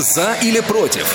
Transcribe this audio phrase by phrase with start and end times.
[0.00, 1.14] За или против?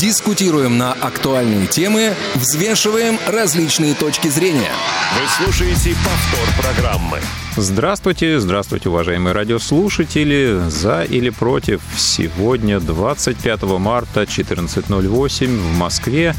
[0.00, 4.72] Дискутируем на актуальные темы, взвешиваем различные точки зрения.
[5.20, 7.18] Вы слушаете повтор программы.
[7.58, 10.62] Здравствуйте, здравствуйте, уважаемые радиослушатели.
[10.68, 11.82] За или против?
[11.94, 16.34] Сегодня 25 марта 14.08 в Москве.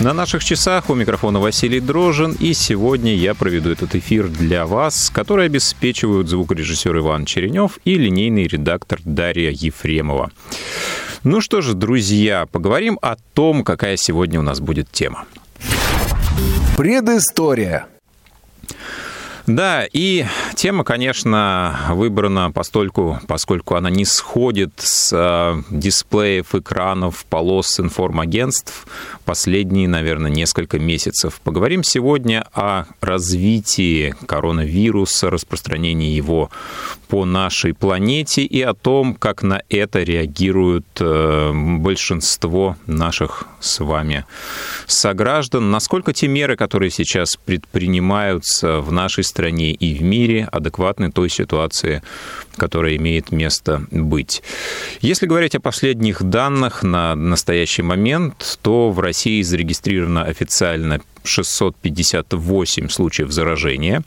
[0.00, 2.32] На наших часах у микрофона Василий Дрожин.
[2.40, 8.46] И сегодня я проведу этот эфир для вас, который обеспечивают звукорежиссер Иван Черенев и линейный
[8.46, 10.30] редактор Дарья Ефремова.
[11.28, 15.24] Ну что же, друзья, поговорим о том, какая сегодня у нас будет тема.
[16.76, 17.88] Предыстория.
[19.46, 20.24] Да, и
[20.56, 28.86] тема, конечно, выбрана постольку, поскольку она не сходит с э, дисплеев, экранов, полос информагентств
[29.24, 31.40] последние, наверное, несколько месяцев.
[31.44, 36.50] Поговорим сегодня о развитии коронавируса, распространении его
[37.08, 44.24] по нашей планете и о том, как на это реагируют э, большинство наших с вами
[44.86, 51.28] сограждан, насколько те меры, которые сейчас предпринимаются в нашей стране и в мире, адекватны той
[51.28, 52.02] ситуации,
[52.56, 54.42] которая имеет место быть.
[55.00, 63.30] Если говорить о последних данных на настоящий момент, то в России зарегистрировано официально 658 случаев
[63.30, 64.02] заражения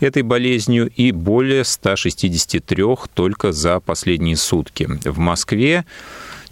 [0.00, 4.88] этой болезнью и более 163 только за последние сутки.
[5.04, 5.84] В Москве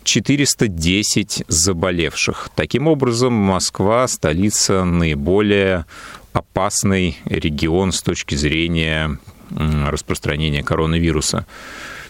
[0.07, 2.51] 410 заболевших.
[2.55, 5.85] Таким образом, Москва– столица наиболее
[6.37, 9.19] опасный регион с точки зрения
[9.51, 11.47] распространения коронавируса.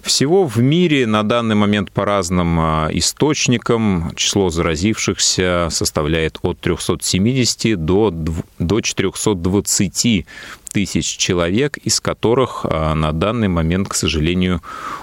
[0.03, 7.85] Всего в мире на данный момент по разным а, источникам число заразившихся составляет от 370
[7.85, 8.15] до,
[8.59, 10.27] до 420
[10.73, 14.63] тысяч человек, из которых а, на данный момент, к сожалению,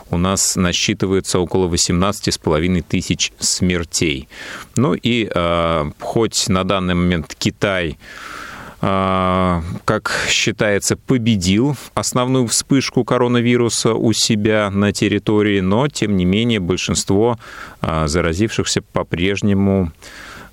[0.09, 4.29] у нас насчитывается около 18,5 тысяч смертей.
[4.77, 7.97] Ну и а, хоть на данный момент Китай
[8.83, 17.39] как считается, победил основную вспышку коронавируса у себя на территории, но, тем не менее, большинство
[17.79, 19.93] а, заразившихся по-прежнему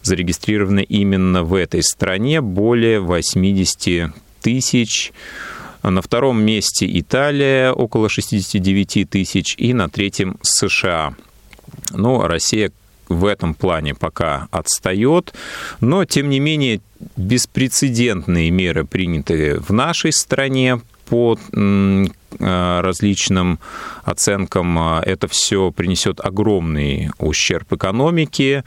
[0.03, 5.13] зарегистрированы именно в этой стране, более 80 тысяч.
[5.83, 11.15] На втором месте Италия, около 69 тысяч, и на третьем США.
[11.91, 12.71] Ну, Россия
[13.09, 15.35] в этом плане пока отстает,
[15.81, 16.81] но, тем не менее,
[17.17, 22.07] беспрецедентные меры приняты в нашей стране по э,
[22.39, 23.59] различным
[24.05, 28.65] оценкам это все принесет огромный ущерб экономике.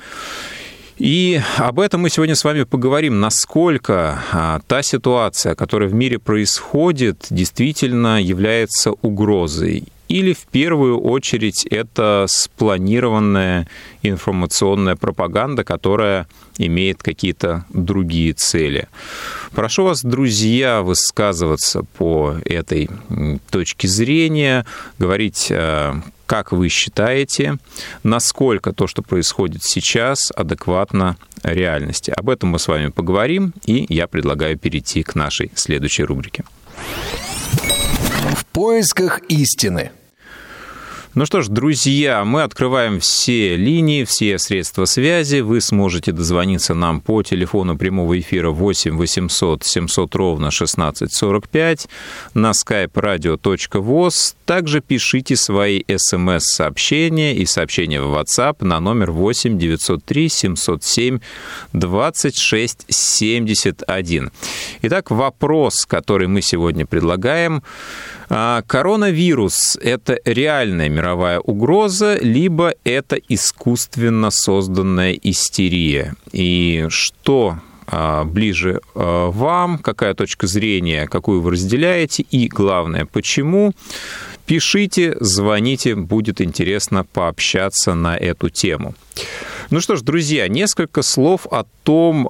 [0.98, 6.20] И об этом мы сегодня с вами поговорим, насколько а, та ситуация, которая в мире
[6.20, 13.68] происходит, действительно является угрозой или в первую очередь это спланированная
[14.02, 16.28] информационная пропаганда, которая
[16.58, 18.88] имеет какие-то другие цели.
[19.54, 22.90] Прошу вас, друзья, высказываться по этой
[23.50, 24.66] точке зрения,
[25.00, 25.94] говорить, э,
[26.26, 27.58] как вы считаете,
[28.04, 32.12] насколько то, что происходит сейчас, адекватно реальности.
[32.16, 36.44] Об этом мы с вами поговорим, и я предлагаю перейти к нашей следующей рубрике.
[38.54, 39.90] Поисках истины.
[41.16, 45.42] Ну что ж, друзья, мы открываем все линии, все средства связи.
[45.42, 51.88] Вы сможете дозвониться нам по телефону прямого эфира 8 800 700 ровно 1645
[52.34, 54.34] на skype radio.voz.
[54.46, 61.20] Также пишите свои смс-сообщения и сообщения в WhatsApp на номер 8 903 707
[61.74, 64.32] 26 71.
[64.82, 67.62] Итак, вопрос, который мы сегодня предлагаем.
[68.36, 76.16] А, коронавирус– это реальная мировая угроза, либо это искусственно созданная истерия?
[76.32, 83.74] И что а, ближе а, вам, какая точка зрения, какую вы разделяете, и главное, почему.
[84.46, 88.94] Пишите, звоните, будет интересно пообщаться на эту тему.
[89.70, 92.28] Ну что ж, друзья, несколько слов о том,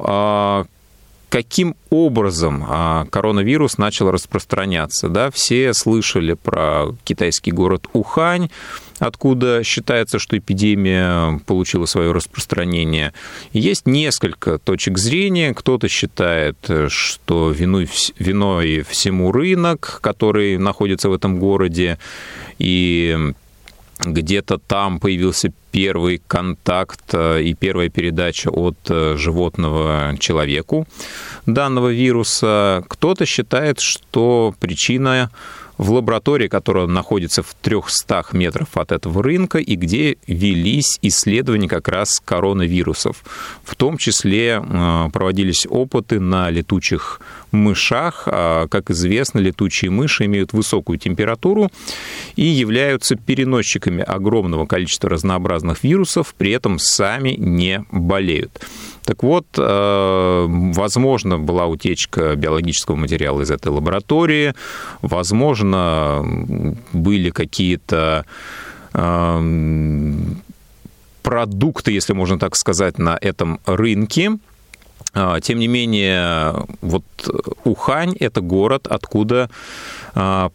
[1.34, 5.10] каким образом а, коронавирус начал распространяться.
[5.10, 5.32] Да?
[5.32, 8.50] Все слышали про китайский город Ухань,
[9.00, 13.14] откуда считается, что эпидемия получила свое распространение.
[13.52, 15.56] Есть несколько точек зрения.
[15.56, 16.58] Кто-то считает,
[16.90, 17.90] что виной,
[18.20, 21.98] виной всему рынок, который находится в этом городе,
[22.60, 23.34] и
[24.00, 30.88] где-то там появился первый контакт э, и первая передача от э, животного человеку
[31.46, 32.84] данного вируса.
[32.88, 35.30] Кто-то считает, что причина
[35.78, 41.88] в лаборатории, которая находится в 300 метров от этого рынка, и где велись исследования как
[41.88, 43.24] раз коронавирусов.
[43.64, 47.22] В том числе э, проводились опыты на летучих
[47.52, 48.24] мышах.
[48.26, 51.70] А, как известно, летучие мыши имеют высокую температуру
[52.36, 58.66] и являются переносчиками огромного количества разнообразных вирусов, при этом сами не болеют.
[59.06, 64.54] Так вот, э, возможно, была утечка биологического материала из этой лаборатории,
[65.02, 68.26] возможно, были какие-то
[68.94, 70.14] э,
[71.22, 74.38] продукты, если можно так сказать, на этом рынке.
[75.16, 77.04] А, тем не менее, вот
[77.64, 79.50] Ухань– это город, откуда
[80.16, 80.52] а,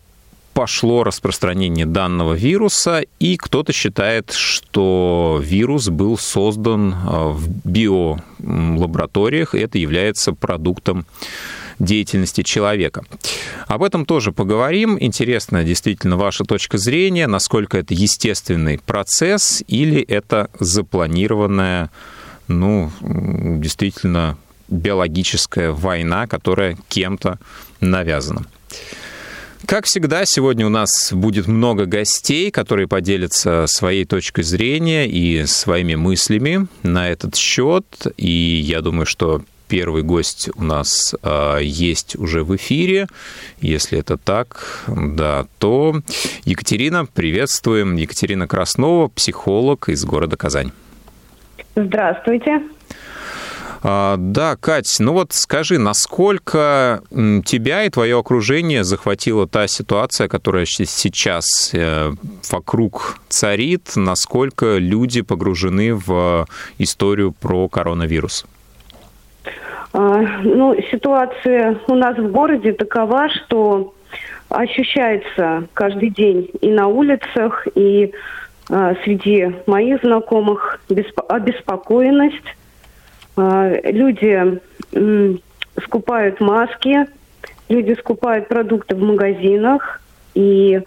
[0.59, 9.59] пошло распространение данного вируса, и кто-то считает, что вирус был создан а, в биолабораториях, и
[9.59, 11.07] это является продуктом
[11.79, 13.05] деятельности человека.
[13.69, 14.99] Об этом тоже поговорим.
[14.99, 21.89] Интересна действительно ваша точка зрения, насколько это естественный процесс или это запланированная,
[22.49, 27.39] ну, действительно биологическая война, которая кем-то
[27.81, 28.45] навязана.
[29.67, 35.95] Как всегда, сегодня у нас будет много гостей, которые поделятся своей точкой зрения и своими
[35.95, 37.85] мыслями на этот счет.
[38.17, 43.09] И я думаю, что первый гость у нас э, есть уже в эфире.
[43.61, 46.03] Если это так, да, то
[46.45, 47.97] Екатерина, приветствуем.
[47.97, 50.73] Екатерина Краснова, психолог из города Казань.
[51.77, 52.63] Здравствуйте.
[53.83, 57.03] А, да, Кать, ну вот скажи, насколько
[57.45, 62.11] тебя и твое окружение захватила та ситуация, которая сейчас э,
[62.51, 66.47] вокруг царит, насколько люди погружены в
[66.79, 68.47] историю про коронавирус?
[69.93, 73.95] А, ну, ситуация у нас в городе такова, что
[74.49, 78.13] ощущается каждый день и на улицах, и
[78.71, 80.81] а, среди моих знакомых
[81.29, 82.45] обеспокоенность
[83.39, 84.61] люди
[85.85, 87.07] скупают маски,
[87.69, 90.01] люди скупают продукты в магазинах
[90.35, 90.81] и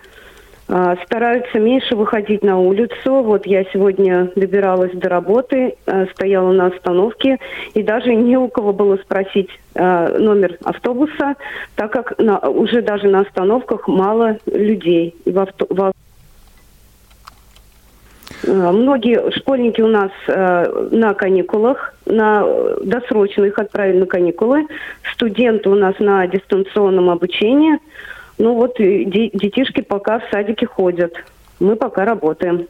[0.67, 3.23] а, стараются меньше выходить на улицу.
[3.23, 7.39] Вот я сегодня добиралась до работы, а, стояла на остановке,
[7.73, 11.35] и даже не у кого было спросить номер автобуса,
[11.75, 15.15] так как на, уже даже на остановках мало людей.
[15.25, 15.65] в, авто,
[18.47, 22.45] многие школьники у нас э, на каникулах, на
[22.83, 24.67] досрочно их отправили на каникулы.
[25.13, 27.77] Студенты у нас на дистанционном обучении.
[28.37, 31.13] Ну вот детишки пока в садике ходят.
[31.59, 32.67] Мы пока работаем.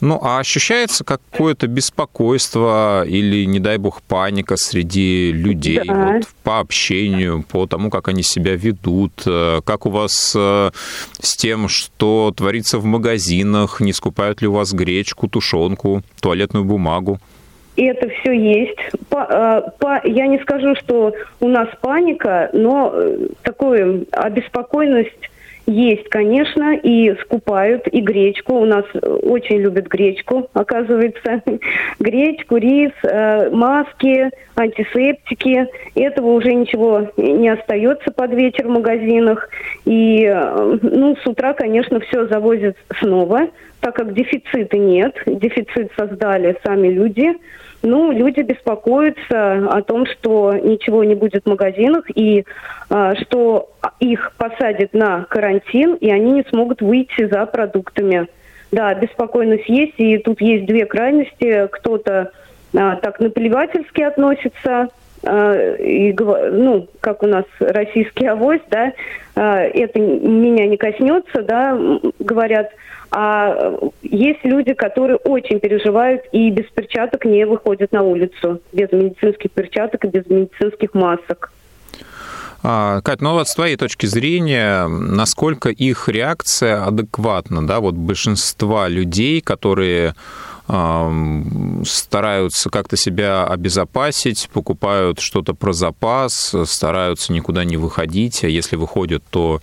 [0.00, 5.94] Ну, а ощущается какое-то беспокойство или, не дай бог, паника среди людей да.
[5.94, 9.12] вот, по общению, по тому, как они себя ведут?
[9.26, 10.70] Э, как у вас э,
[11.20, 13.80] с тем, что творится в магазинах?
[13.80, 17.18] Не скупают ли у вас гречку, тушенку, туалетную бумагу?
[17.76, 18.78] И это все есть.
[19.10, 22.94] По, э, по, я не скажу, что у нас паника, но
[23.42, 25.29] такое обеспокоенность
[25.66, 28.54] есть, конечно, и скупают, и гречку.
[28.54, 31.42] У нас очень любят гречку, оказывается.
[32.00, 35.68] Гречку, рис, э, маски, антисептики.
[35.94, 39.48] Этого уже ничего не остается под вечер в магазинах.
[39.84, 43.48] И, э, ну, с утра, конечно, все завозят снова,
[43.80, 45.14] так как дефицита нет.
[45.26, 47.32] Дефицит создали сами люди.
[47.82, 52.44] Ну, люди беспокоятся о том, что ничего не будет в магазинах и
[52.90, 53.70] а, что
[54.00, 58.28] их посадят на карантин, и они не смогут выйти за продуктами.
[58.70, 61.68] Да, беспокойность есть, и тут есть две крайности.
[61.72, 62.32] Кто-то
[62.76, 64.88] а, так наплевательски относится,
[65.24, 68.92] а, и, ну, как у нас российский авось, да,
[69.34, 71.78] это меня не коснется, да,
[72.18, 72.70] говорят,
[73.10, 79.50] а есть люди, которые очень переживают и без перчаток не выходят на улицу, без медицинских
[79.50, 81.52] перчаток и без медицинских масок.
[82.62, 88.88] А, Кать, ну вот с твоей точки зрения, насколько их реакция адекватна, да, вот большинства
[88.88, 90.14] людей, которые
[91.84, 99.22] стараются как-то себя обезопасить, покупают что-то про запас, стараются никуда не выходить, а если выходят,
[99.30, 99.60] то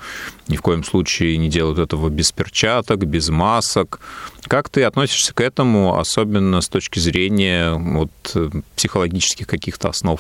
[0.47, 3.99] ни в коем случае не делают этого без перчаток, без масок.
[4.47, 8.11] Как ты относишься к этому, особенно с точки зрения вот,
[8.75, 10.19] психологических каких-то основ?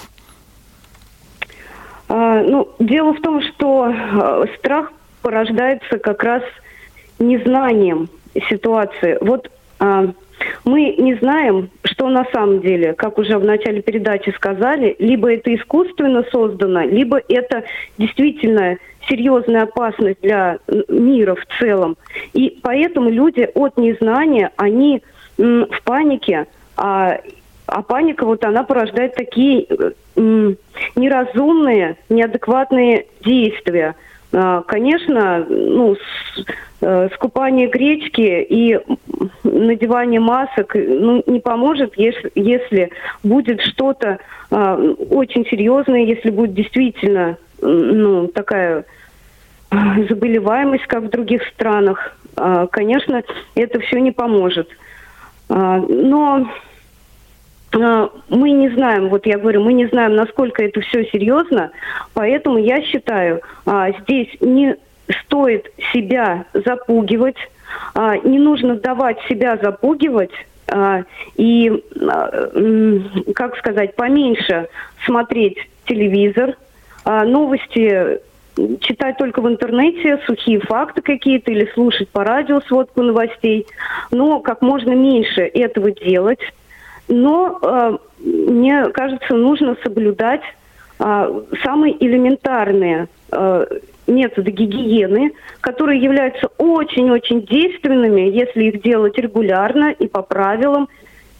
[2.09, 4.91] А, ну, дело в том, что э, страх
[5.21, 6.43] порождается как раз
[7.19, 8.09] незнанием
[8.49, 9.17] ситуации.
[9.19, 10.13] Вот а,
[10.65, 15.53] мы не знаем, что на самом деле, как уже в начале передачи сказали, либо это
[15.55, 17.63] искусственно создано, либо это
[17.97, 18.77] действительно
[19.07, 21.97] серьезная опасность для мира в целом.
[22.33, 25.01] И поэтому люди от незнания, они
[25.37, 27.19] в панике, а,
[27.67, 29.67] а паника вот она порождает такие
[30.15, 33.95] неразумные, неадекватные действия.
[34.33, 35.95] А, конечно, ну,
[36.81, 38.79] э, скупание гречки и
[39.43, 42.91] надевание масок ну, не поможет, если, если
[43.23, 44.19] будет что-то
[44.51, 48.85] а, очень серьезное, если будет действительно ну, такая
[50.09, 53.23] заболеваемость, как в других странах, а, конечно,
[53.55, 54.69] это все не поможет.
[55.49, 56.47] А, но
[57.73, 61.71] мы не знаем, вот я говорю, мы не знаем, насколько это все серьезно,
[62.13, 63.41] поэтому я считаю,
[64.01, 64.75] здесь не
[65.23, 67.37] стоит себя запугивать,
[68.23, 70.31] не нужно давать себя запугивать,
[71.35, 71.83] и,
[73.35, 74.67] как сказать, поменьше
[75.05, 76.55] смотреть телевизор,
[77.05, 78.19] новости
[78.81, 83.67] читать только в интернете сухие факты какие-то или слушать по радио сводку новостей.
[84.11, 86.39] Но как можно меньше этого делать.
[87.07, 90.41] Но э, мне кажется, нужно соблюдать
[90.99, 93.65] э, самые элементарные э,
[94.07, 100.89] методы гигиены, которые являются очень-очень действенными, если их делать регулярно и по правилам.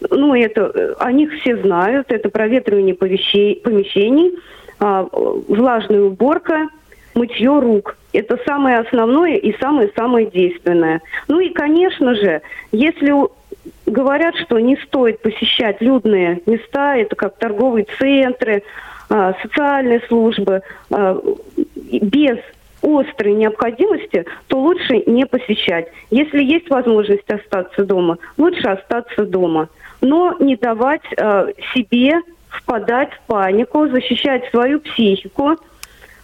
[0.09, 2.11] Ну, это э, о них все знают.
[2.11, 4.33] Это проветривание помещений,
[4.79, 5.07] э,
[5.47, 6.69] влажная уборка–
[7.17, 7.97] мытье рук.
[8.13, 11.01] Это самое основное и самое-самое действенное.
[11.27, 13.13] Ну и, конечно же, если
[13.87, 18.63] говорят, что не стоит посещать людные места, это как торговые центры,
[19.09, 21.19] а, социальные службы, а,
[21.75, 22.37] без
[22.83, 25.87] острой необходимости, то лучше не посещать.
[26.11, 29.69] Если есть возможность остаться дома, лучше остаться дома.
[29.99, 35.55] Но не давать э, себе впадать в панику, защищать свою психику,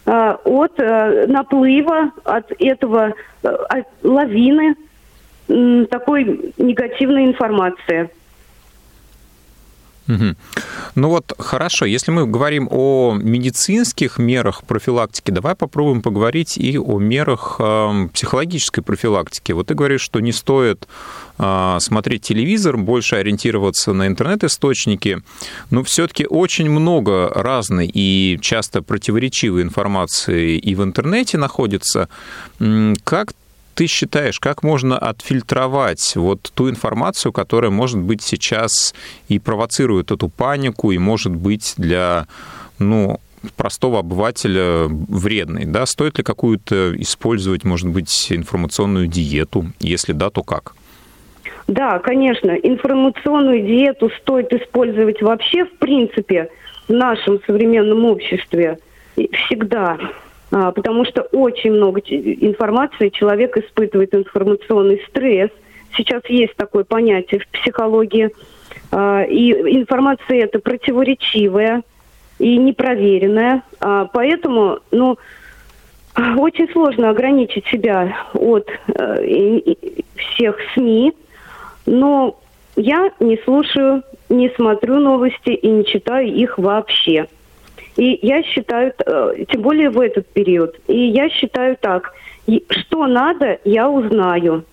[0.05, 4.75] от наплыва, от этого от лавины
[5.47, 8.09] такой негативной информации.
[10.07, 10.35] Угу.
[10.95, 16.99] Ну вот хорошо, если мы говорим о медицинских мерах профилактики, давай попробуем поговорить и о
[16.99, 19.53] мерах э, психологической профилактики.
[19.53, 20.87] Вот ты говоришь, что не стоит
[21.37, 25.19] э, смотреть телевизор, больше ориентироваться на интернет-источники,
[25.71, 32.09] но все-таки очень много разной и часто противоречивой информации и в интернете находится.
[33.05, 33.33] Как
[33.73, 38.93] ты считаешь, как можно отфильтровать вот ту информацию, которая, может быть, сейчас
[39.27, 42.27] и провоцирует эту панику, и может быть для,
[42.79, 43.19] ну,
[43.57, 45.85] простого обывателя вредной, да?
[45.85, 49.65] Стоит ли какую-то использовать, может быть, информационную диету?
[49.79, 50.75] Если да, то как?
[51.67, 52.51] Да, конечно.
[52.51, 56.49] Информационную диету стоит использовать вообще, в принципе,
[56.87, 58.77] в нашем современном обществе
[59.15, 59.97] всегда.
[60.53, 65.49] А, потому что очень много информации, человек испытывает информационный стресс.
[65.97, 68.29] Сейчас есть такое понятие в психологии.
[68.91, 71.81] А, и информация эта противоречивая
[72.37, 73.63] и непроверенная.
[73.79, 75.17] А, поэтому, ну,
[76.37, 79.61] очень сложно ограничить себя от э,
[80.15, 81.13] всех СМИ,
[81.87, 82.39] но
[82.75, 87.27] я не слушаю, не смотрю новости и не читаю их вообще.
[87.95, 92.13] И я считаю, э, тем более в этот период, и я считаю так,
[92.69, 94.65] что надо, я узнаю.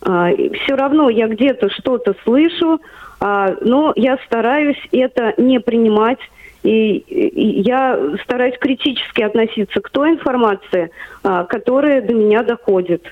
[0.00, 2.80] А, Все равно я где-то что-то слышу,
[3.20, 6.20] а, но я стараюсь это не принимать.
[6.64, 10.90] И я стараюсь критически относиться к той информации,
[11.22, 13.04] а, которая до меня доходит.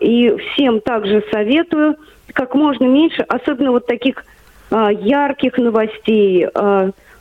[0.00, 1.94] И всем также советую
[2.32, 4.24] как можно меньше, особенно вот таких
[4.72, 6.48] ярких новостей,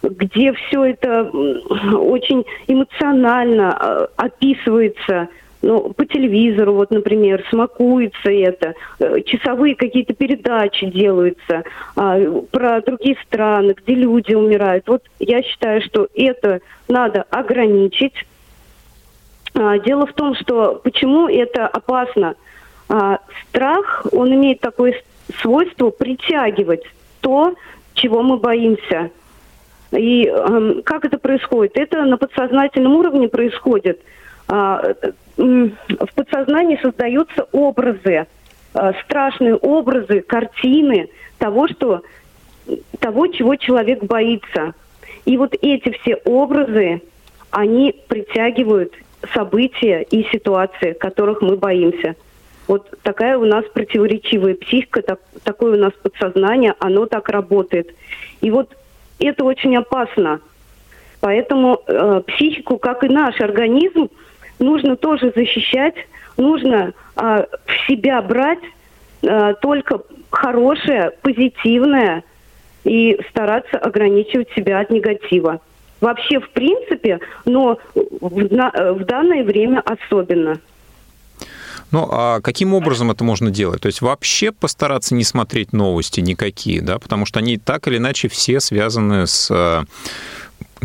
[0.02, 5.30] где все это очень эмоционально а, описывается,
[5.62, 11.64] ну, по телевизору, вот, например, смакуется это, э, часовые какие-то передачи делаются
[11.98, 12.18] а,
[12.52, 14.88] про другие страны, где люди умирают.
[14.88, 18.14] Вот я считаю, что это надо ограничить.
[19.54, 22.36] А, дело в том, что почему это опасно?
[22.88, 24.96] А, страх, он имеет такое
[25.42, 26.84] свойство притягивать
[27.20, 27.54] то,
[27.94, 29.12] чего мы боимся.
[29.92, 31.72] И э, как это происходит?
[31.76, 34.00] Это на подсознательном уровне происходит.
[34.48, 38.28] Э, э, в подсознании создаются образы,
[38.74, 42.04] э, страшные образы, картины того, что,
[43.00, 44.74] того, чего человек боится.
[45.26, 47.02] И вот эти все образы,
[47.52, 48.94] они притягивают
[49.34, 52.16] события и ситуации, которых мы боимся.
[52.68, 57.96] Вот такая у нас противоречивая психика, так, такое у нас подсознание, оно так работает.
[58.42, 58.76] И вот
[59.20, 60.40] это очень опасно.
[61.22, 64.10] Поэтому э, психику, как и наш организм,
[64.60, 65.96] нужно тоже защищать,
[66.38, 68.60] нужно а, в себя брать
[69.26, 72.24] а, только хорошее, позитивное
[72.84, 75.60] и стараться ограничивать себя от негатива.
[76.02, 80.60] Вообще, в принципе, но в, на, в данное время особенно.
[81.92, 83.82] Ну, а каким образом это можно делать?
[83.82, 88.28] То есть вообще постараться не смотреть новости никакие, да, потому что они так или иначе
[88.28, 89.86] все связаны с э,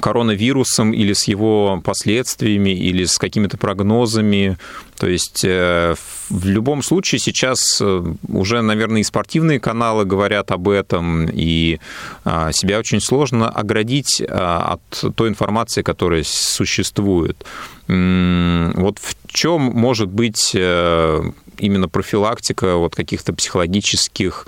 [0.00, 4.58] коронавирусом или с его последствиями, или с какими-то прогнозами.
[4.98, 5.94] То есть э,
[6.28, 11.78] в любом случае сейчас э, уже, наверное, и спортивные каналы говорят об этом, и
[12.24, 17.44] а, себя очень сложно оградить а, от той информации, которая существует.
[17.86, 21.22] Вот в чем может быть э,
[21.58, 24.46] именно профилактика вот каких-то психологических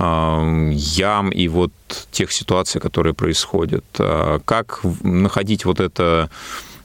[0.00, 1.72] ям и вот
[2.10, 3.84] тех ситуаций, которые происходят.
[3.98, 6.30] А как находить вот это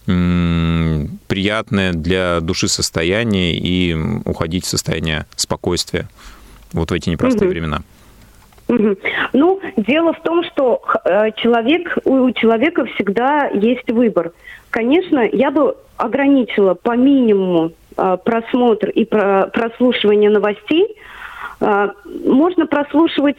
[0.05, 3.95] приятное для души состояние и
[4.25, 6.07] уходить в состояние спокойствия
[6.73, 7.53] вот в эти непростые угу.
[7.53, 7.81] времена?
[8.67, 14.31] Ну, дело в том, что э, человек, у человека всегда есть выбор.
[14.71, 21.01] Конечно, я бы ограничила по минимуму э, просмотр и прослушивание новостей, а,
[21.59, 23.37] можно прослушивать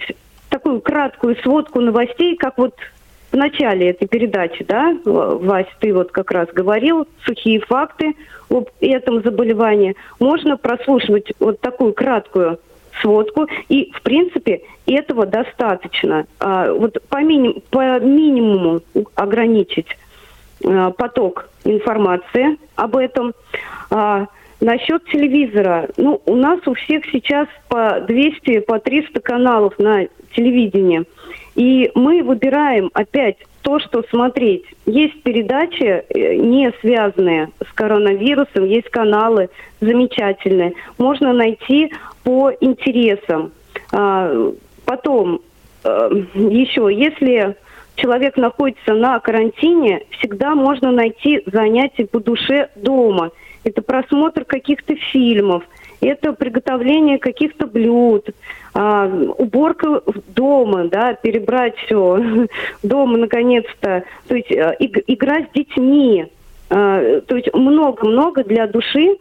[0.49, 2.75] такую краткую сводку новостей, как вот
[3.33, 8.15] в начале этой передачи, да, Вась, ты вот как раз говорил, сухие факты
[8.49, 9.97] об этом заболевании.
[10.21, 12.61] Можно прослушивать вот такую краткую
[13.01, 16.27] сводку, и, в принципе, этого достаточно.
[16.41, 18.81] А, вот по, миним, по минимуму
[19.15, 19.89] ограничить
[20.65, 23.35] а, поток информации об этом.
[23.91, 24.27] А,
[24.61, 25.89] Насчет телевизора.
[25.99, 31.05] Ну, у нас у всех сейчас по 200, по 300 каналов на телевидении.
[31.57, 34.65] И мы выбираем опять то, что смотреть.
[34.87, 40.73] Есть передачи, э, не связанные с коронавирусом, есть каналы замечательные.
[40.97, 41.93] Можно найти
[42.25, 43.53] по интересам.
[43.93, 44.53] А,
[44.87, 45.41] потом,
[45.85, 47.57] э, еще, если
[47.97, 53.33] человек находится на карантине, всегда можно найти занятия по душе дома–
[53.67, 55.65] это просмотр каких-то фильмов,
[56.01, 58.29] это приготовление каких-то блюд,
[58.75, 62.47] а, уборка дома, да, перебрать все
[62.85, 66.27] дома наконец-то, то есть а, игра с детьми,
[66.71, 69.17] а, то есть много-много для души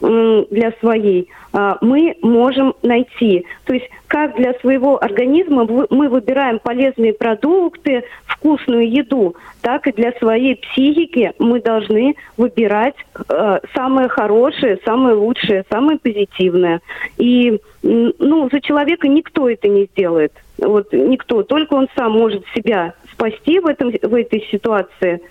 [0.00, 3.44] для своей а, мы можем найти.
[3.64, 10.12] То есть как для своего организма мы выбираем полезные продукты, вкусную еду, так и для
[10.12, 12.94] своей психики мы должны выбирать
[13.28, 16.80] э, самое хорошее, самое лучшее, самое позитивное.
[17.18, 20.32] И ну, за человека никто это не сделает.
[20.58, 25.20] Вот никто, только он сам может себя спасти в, этом, в этой ситуации–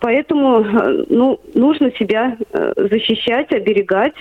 [0.00, 4.14] поэтому э, ну, нужно себя э, защищать, оберегать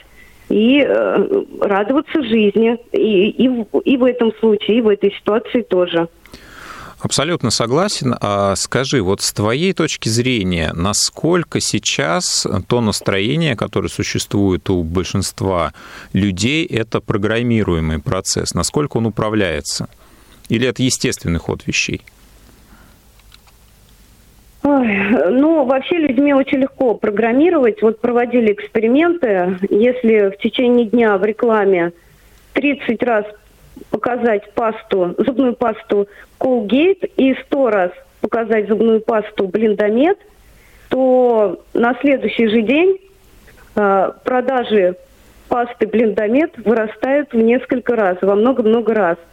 [0.49, 2.77] и э, радоваться жизни.
[2.91, 6.07] И, и, и в этом случае, и в этой ситуации тоже.
[6.99, 8.15] Абсолютно согласен.
[8.19, 15.73] А скажи, вот с твоей точки зрения, насколько сейчас то настроение, которое существует у большинства
[16.13, 18.55] людей, это программируемый процесс?
[18.55, 19.87] Насколько он управляется?
[20.49, 22.01] Или это естественный ход вещей?
[24.65, 24.87] Ой,
[25.29, 27.83] ну, вообще людьми очень легко программировать.
[27.83, 29.59] Вот проводили эксперименты.
[29.69, 31.93] Если в течение дня в рекламе
[32.53, 33.25] 30 раз
[33.91, 36.07] показать пасту, зубную пасту
[36.39, 40.17] Colgate и 100 раз показать зубную пасту Блиндомет,
[40.89, 42.97] то на следующий же день
[43.75, 44.95] э, продажи
[45.47, 49.17] пасты Блиндомет вырастают в несколько раз, во много-много раз–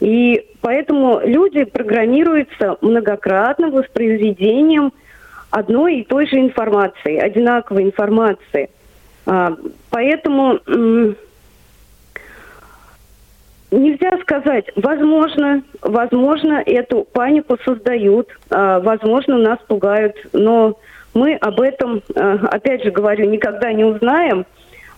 [0.00, 4.92] и поэтому люди программируются многократным воспроизведением
[5.50, 8.70] одной и той же информации, одинаковой информации.
[9.26, 9.56] А,
[9.90, 10.60] поэтому
[13.70, 20.78] нельзя сказать, возможно, возможно, эту панику создают, а, возможно, нас пугают, но
[21.14, 24.46] мы об этом, а, опять же говорю, никогда не узнаем.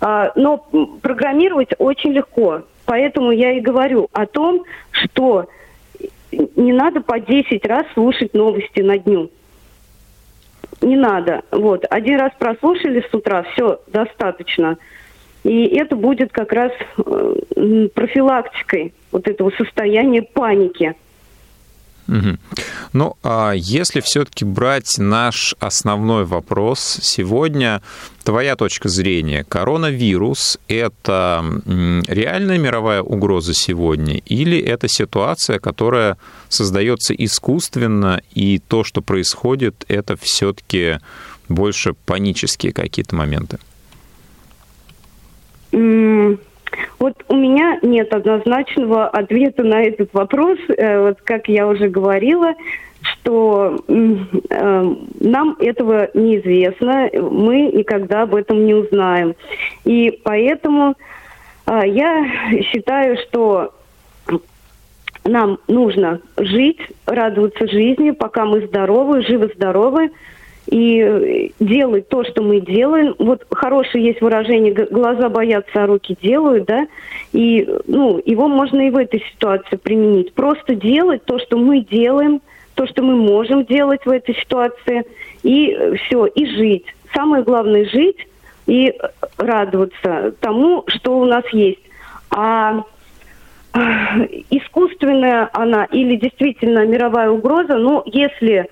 [0.03, 0.59] Но
[1.01, 2.63] программировать очень легко.
[2.87, 5.47] Поэтому я и говорю о том, что
[6.33, 9.31] не надо по 10 раз слушать новости на дню.
[10.81, 11.43] Не надо.
[11.53, 11.85] Вот.
[11.89, 14.79] Один раз прослушали с утра, все, достаточно.
[15.45, 20.95] И это будет как раз э, профилактикой вот этого состояния паники.
[22.09, 22.37] Угу.
[22.93, 27.81] Ну, а если все-таки брать наш основной вопрос сегодня,
[28.25, 31.45] твоя точка зрения, коронавирус– это
[32.09, 36.17] реальная мировая угроза сегодня или это ситуация, которая
[36.49, 40.99] создается искусственно, и то, что происходит, это все-таки
[41.49, 43.59] больше панические какие-то моменты?
[47.03, 50.57] Вот у меня нет однозначного ответа на этот вопрос.
[50.69, 52.55] Э, вот как я уже говорила,
[53.03, 59.35] что э, нам этого неизвестно, мы никогда об этом не узнаем.
[59.85, 60.95] И поэтому
[61.67, 63.75] э, я считаю, что
[65.25, 70.13] нам нужно жить, радоваться жизни, пока мы здоровы, живы-здоровы,
[70.67, 73.15] и делать то, что мы делаем.
[73.19, 76.87] Вот хорошее есть выражение «глаза боятся, а руки делают», да,
[77.33, 80.33] и ну, его можно и в этой ситуации применить.
[80.35, 82.41] Просто делать то, что мы делаем,
[82.75, 85.05] то, что мы можем делать в этой ситуации,
[85.43, 86.87] и все, и жить.
[87.15, 88.27] Самое главное– жить
[88.67, 88.95] и
[89.37, 91.81] радоваться тому, что у нас есть.
[92.31, 92.85] А
[94.51, 98.67] искусственная она или действительно мировая угроза, ну, если э,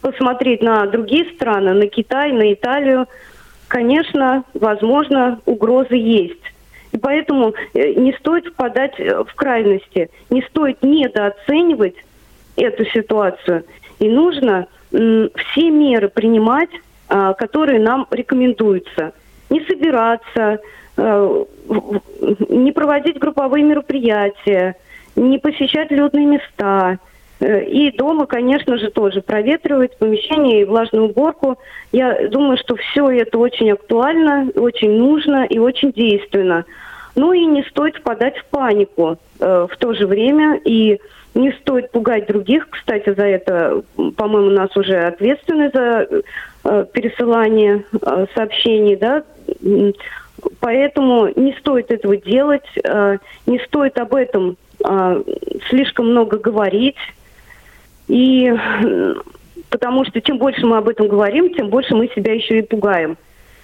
[0.00, 3.06] посмотреть на другие страны, на Китай, на Италию,
[3.68, 6.40] конечно, возможно, угрозы есть.
[6.92, 11.94] И поэтому э, не стоит впадать э, в крайности, не стоит недооценивать
[12.56, 13.64] эту ситуацию.
[14.00, 16.70] И нужно все меры принимать,
[17.08, 19.12] а, которые нам рекомендуются.
[19.50, 20.58] Не собираться,
[20.96, 21.44] э,
[22.48, 24.76] не проводить групповые мероприятия,
[25.16, 26.98] не посещать людные места.
[27.40, 31.58] И дома, конечно же, тоже проветривать помещение и влажную уборку.
[31.90, 36.66] Я думаю, что все это очень актуально, очень нужно и очень действенно.
[37.16, 40.60] Ну и не стоит впадать в панику э, в то же время.
[40.64, 41.00] И
[41.34, 42.68] не стоит пугать других.
[42.70, 43.82] Кстати, за это,
[44.16, 46.08] по-моему, нас уже ответственны за
[46.64, 49.22] э, пересылание э, сообщений, да.
[50.60, 55.22] Поэтому не стоит этого делать, э, не стоит об этом э,
[55.68, 56.96] слишком много говорить.
[58.10, 58.52] И
[59.70, 63.16] потому что чем больше мы об этом говорим, тем больше мы себя еще и пугаем.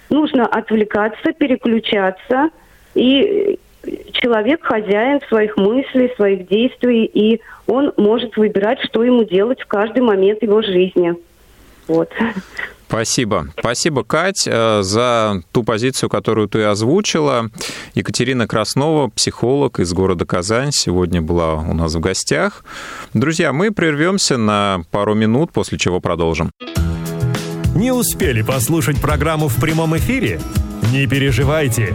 [0.08, 2.50] Нужно отвлекаться, переключаться–
[2.96, 3.58] и
[4.12, 10.02] человек хозяин своих мыслей, своих действий, и он может выбирать, что ему делать в каждый
[10.02, 11.14] момент его жизни.
[11.86, 12.10] Вот.
[12.88, 13.48] Спасибо.
[13.58, 17.50] Спасибо, Кать, э, за ту позицию, которую ты озвучила.
[17.94, 22.64] Екатерина Краснова, психолог из города Казань, сегодня была у нас в гостях.
[23.12, 26.50] Друзья, мы прервемся на пару минут, после чего продолжим.
[27.74, 30.40] Не успели послушать программу в прямом эфире?
[30.92, 31.94] Не переживайте.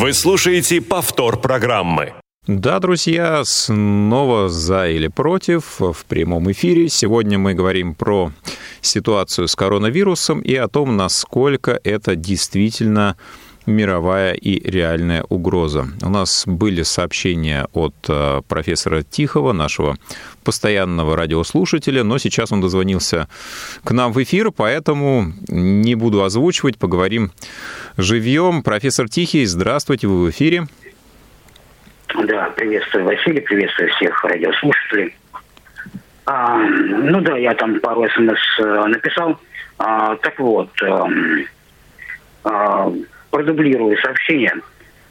[0.00, 2.14] Вы слушаете повтор программы.
[2.46, 6.88] Да, друзья, снова за или против в прямом эфире.
[6.88, 8.32] Сегодня мы говорим про
[8.80, 13.18] ситуацию с коронавирусом и о том, насколько это действительно
[13.70, 15.86] мировая и реальная угроза.
[16.02, 19.96] У нас были сообщения от э, профессора Тихого, нашего
[20.44, 23.28] постоянного радиослушателя, но сейчас он дозвонился
[23.84, 27.30] к нам в эфир, поэтому не буду озвучивать, поговорим
[27.96, 28.62] живьем.
[28.62, 30.66] Профессор Тихий, здравствуйте, вы в эфире.
[32.24, 35.14] Да, приветствую, Василий, приветствую всех радиослушателей.
[36.26, 39.38] А, ну да, я там пару смс э, написал.
[39.78, 41.08] А, так вот, а,
[42.44, 42.92] а,
[43.30, 44.54] продублирую сообщение.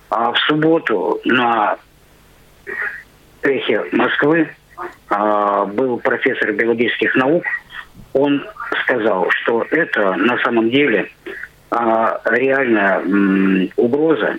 [0.10, 1.78] А в субботу на
[3.42, 4.50] эхе Москвы
[5.10, 7.44] а, был профессор биологических наук.
[8.14, 8.46] Он
[8.84, 11.10] сказал, что это на самом деле
[11.72, 14.38] а, реальная м, угроза,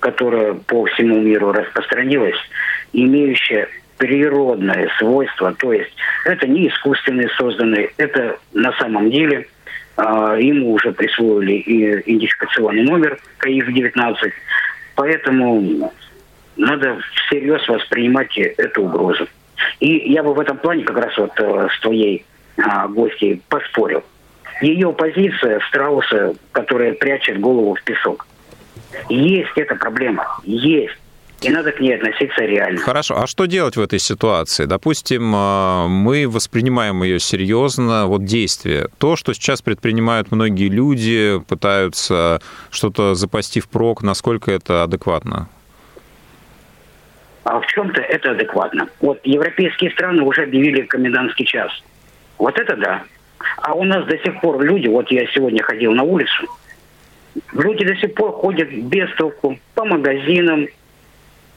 [0.00, 2.36] которая по всему миру распространилась,
[2.92, 5.92] имеющая природное свойство, то есть
[6.24, 9.48] это не искусственные созданные, это на самом деле
[9.98, 14.14] ему уже присвоили идентификационный номер КАИФ-19,
[14.94, 15.92] поэтому
[16.56, 19.26] надо всерьез воспринимать эту угрозу.
[19.80, 22.24] И я бы в этом плане как раз вот э, с твоей
[22.58, 24.04] а, гостьей поспорил.
[24.60, 28.26] Ее позиция Страуса, которая прячет голову в песок.
[29.08, 30.96] Есть эта проблема, есть.
[31.40, 32.80] И надо к ней относиться реально.
[32.80, 33.16] Хорошо.
[33.16, 34.64] А что делать в этой ситуации?
[34.64, 38.88] Допустим, а, мы воспринимаем ее серьезно, вот действие.
[38.98, 45.48] То, что сейчас предпринимают многие люди, пытаются что-то запасти впрок, насколько это адекватно?
[47.44, 48.88] А в чем-то это адекватно.
[49.00, 51.70] Вот европейские страны уже объявили комендантский час.
[52.36, 53.04] Вот это да.
[53.58, 56.46] А у нас до сих пор люди, вот я сегодня ходил на улицу,
[57.52, 60.66] люди до сих пор ходят без толку по магазинам,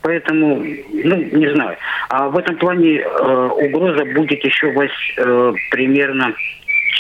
[0.02, 1.78] Поэтому, ну, не знаю.
[2.10, 6.34] А в этом плане э, угроза будет еще вось, э, примерно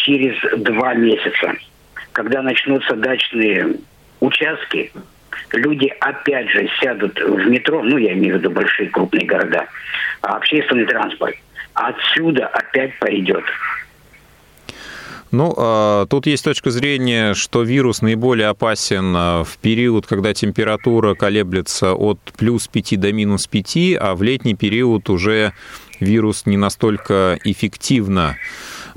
[0.04, 1.54] через два месяца,
[2.12, 3.76] когда начнутся дачные
[4.20, 4.92] участки.
[5.54, 9.66] Люди опять же сядут в метро, ну, я имею в виду большие крупные города,
[10.22, 11.36] а общественный транспорт.
[11.74, 13.44] Отсюда опять пойдет
[15.32, 21.16] ну, а, тут есть точка зрения, что вирус наиболее опасен а, в период, когда температура
[21.16, 25.54] колеблется от плюс 5 до минус 5, а в летний период уже
[26.02, 28.36] вирус не настолько эффективно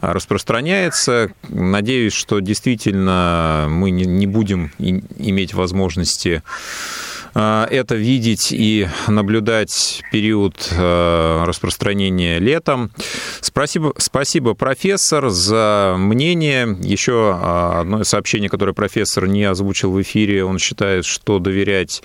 [0.00, 1.32] распространяется.
[1.48, 11.44] Надеюсь, что действительно мы не будем иметь возможности а, это видеть и наблюдать период а,
[11.44, 12.92] распространения летом.
[13.40, 16.76] Спасибо, спасибо, профессор, за мнение.
[16.80, 20.44] Еще а, одно сообщение, которое профессор не озвучил в эфире.
[20.44, 22.02] Он считает, что доверять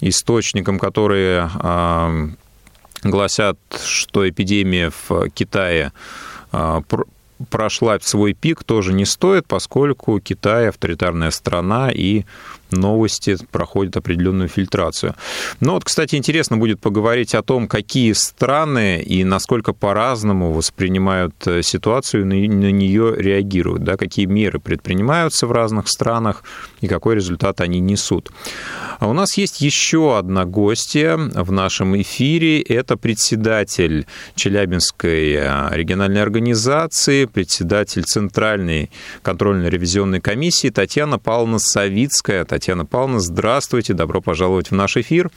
[0.00, 1.50] источникам, которые
[3.02, 5.92] гласят, что эпидемия в Китае
[7.50, 12.24] прошла свой пик, тоже не стоит, поскольку Китай авторитарная страна и
[12.70, 15.14] новости проходят определенную фильтрацию.
[15.60, 21.62] Но вот, кстати, интересно будет поговорить о том, какие страны и насколько по-разному воспринимают э,
[21.62, 26.42] ситуацию, на нее реагируют, да, какие меры предпринимаются в разных странах
[26.80, 28.30] и какой результат они несут.
[28.98, 32.60] А у нас есть еще одна гостья в нашем эфире.
[32.60, 38.90] Это председатель Челябинской э, региональной организации, председатель Центральной
[39.22, 42.44] контрольно-ревизионной комиссии Татьяна Павловна Савицкая.
[42.84, 45.30] Павловна, здравствуйте, добро пожаловать в наш эфир.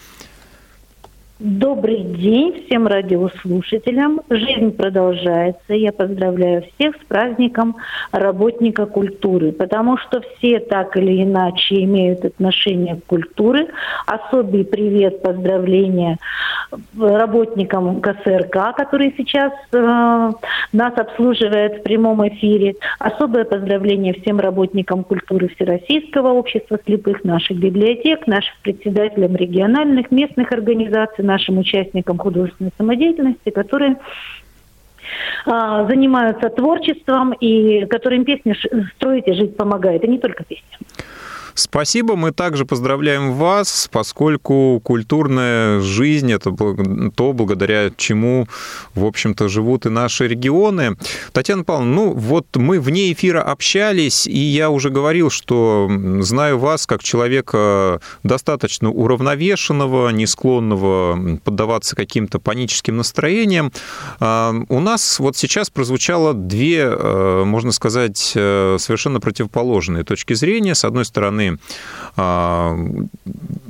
[1.43, 4.21] Добрый день всем радиослушателям.
[4.29, 5.73] Жизнь продолжается.
[5.73, 7.77] Я поздравляю всех с праздником
[8.11, 13.69] работника культуры, потому что все так или иначе имеют отношение к культуре.
[14.05, 16.19] Особый привет, поздравления
[16.95, 20.31] работникам КСРК, которые сейчас э,
[20.71, 22.75] нас обслуживают в прямом эфире.
[22.99, 31.25] Особое поздравление всем работникам культуры Всероссийского общества слепых, наших библиотек, нашим председателям региональных, местных организаций,
[31.31, 33.97] нашим участникам художественной самодеятельности, которые
[35.45, 38.55] а, занимаются творчеством и которым песня
[38.95, 40.77] строить и жить помогает, и не только песня.
[41.53, 42.15] Спасибо.
[42.15, 46.51] Мы также поздравляем вас, поскольку культурная жизнь– это
[47.15, 48.47] то, благодаря чему,
[48.95, 50.97] в общем-то, живут и наши регионы.
[51.31, 56.87] Татьяна Павловна, ну вот мы вне эфира общались, и я уже говорил, что знаю вас
[56.87, 63.71] как человека достаточно уравновешенного, не склонного поддаваться каким-то паническим настроениям.
[64.19, 70.75] А, у нас вот сейчас прозвучало две, э, можно сказать, э, совершенно противоположные точки зрения.
[70.75, 71.57] С одной стороны, стороны,
[72.17, 72.77] а,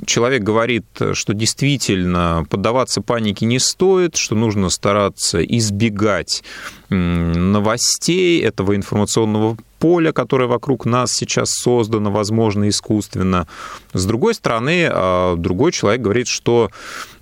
[0.06, 6.42] человек говорит, что действительно поддаваться панике не стоит, что нужно стараться избегать
[6.88, 13.48] новостей, этого информационного поля, которое вокруг нас сейчас создано, возможно, искусственно.
[13.92, 16.70] С другой стороны, а, другой человек говорит, что,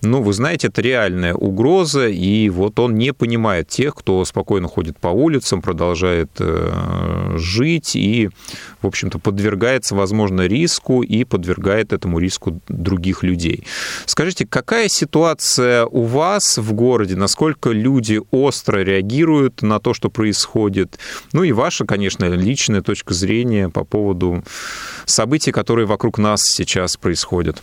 [0.02, 4.98] ну, вы знаете, это реальная угроза, и вот он не понимает тех, кто спокойно ходит
[4.98, 8.30] по улицам, продолжает э, жить и,
[8.80, 13.64] в общем-то, подвергается, возможно, риску и подвергает этому риску других людей.
[14.06, 20.98] Скажите, какая ситуация у вас в городе, насколько люди остро реагируют на то, что происходит?
[21.32, 24.44] Ну и ваша, конечно, личная точка зрения по поводу
[25.04, 27.62] событий, которые вокруг нас сейчас происходят?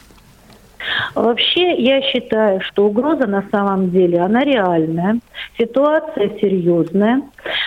[1.16, 5.20] Вообще, я считаю, что угроза на самом деле, она реальная,
[5.58, 7.22] ситуация серьезная.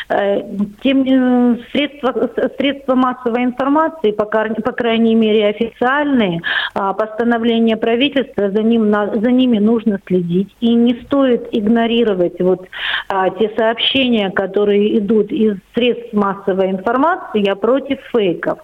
[0.09, 0.43] Э,
[0.83, 6.41] тем э, средства, средства массовой информации, по, по крайней мере официальные,
[6.75, 10.55] а, постановления правительства, за, ним, за ними нужно следить.
[10.61, 12.67] И не стоит игнорировать вот
[13.09, 18.59] а, те сообщения, которые идут из средств массовой информации, я против фейков.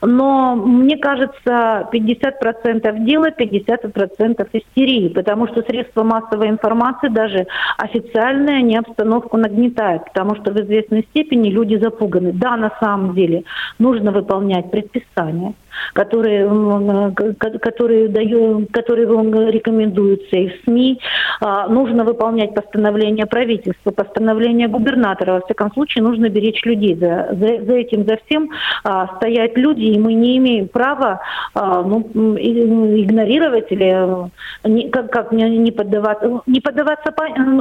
[0.00, 4.21] Но мне кажется, 50% дела, 50%
[4.52, 7.46] истерии, потому что средства массовой информации, даже
[7.78, 12.32] официальные, они обстановку нагнетают, потому что в известной степени люди запуганы.
[12.32, 13.44] Да, на самом деле
[13.78, 15.54] нужно выполнять предписания,
[15.92, 19.06] которые, которые, даю, которые
[19.50, 21.00] рекомендуются и в СМИ.
[21.40, 25.34] А, нужно выполнять постановление правительства, постановление губернатора.
[25.34, 26.94] Во всяком случае, нужно беречь людей.
[26.94, 28.50] За, за, за этим, за всем
[28.84, 31.20] а, стоят люди, и мы не имеем права
[31.54, 32.00] а, ну,
[32.38, 34.28] игнорировать или
[34.64, 36.40] не, как, как не поддаваться.
[36.46, 37.12] Не поддаваться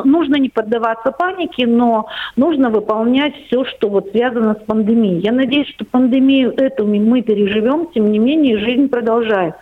[0.06, 5.20] нужно не поддаваться панике, но нужно выполнять все, что вот связано с пандемией.
[5.20, 9.62] Я надеюсь, что пандемию эту мы переживем, тем не менее жизнь продолжается.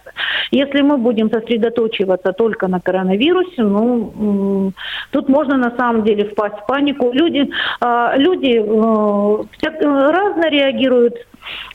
[0.51, 4.73] Если мы будем сосредоточиваться только на коронавирусе, ну,
[5.11, 7.11] тут можно на самом деле впасть в панику.
[7.13, 11.15] Люди, а, люди э, разно реагируют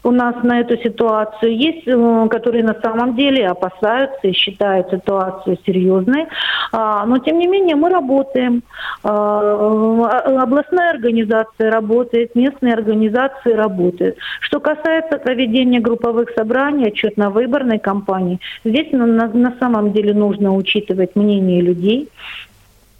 [0.03, 1.57] у нас на эту ситуацию.
[1.57, 6.27] Есть, э, которые на самом деле опасаются и считают ситуацию серьезной.
[6.72, 8.62] А, но, тем не менее, мы работаем.
[9.03, 14.16] А, областная организация работает, местные организации работают.
[14.40, 22.09] Что касается проведения групповых собраний, отчетно-выборной кампании, здесь на, самом деле нужно учитывать мнение людей,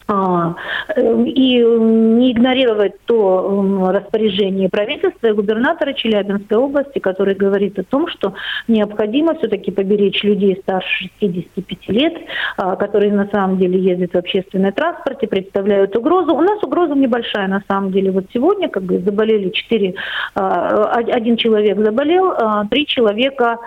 [0.06, 8.34] и не игнорировать то распоряжение правительства и губернатора Челябинской области, который говорит о том, что
[8.68, 12.14] необходимо все-таки поберечь людей старше 65 лет,
[12.58, 16.34] а, которые на самом деле ездят в общественном транспорте, представляют угрозу.
[16.34, 18.10] У нас угроза небольшая на самом деле.
[18.10, 19.94] Вот сегодня как бы заболели 4,
[20.34, 22.34] а, один человек заболел,
[22.70, 23.58] три человека,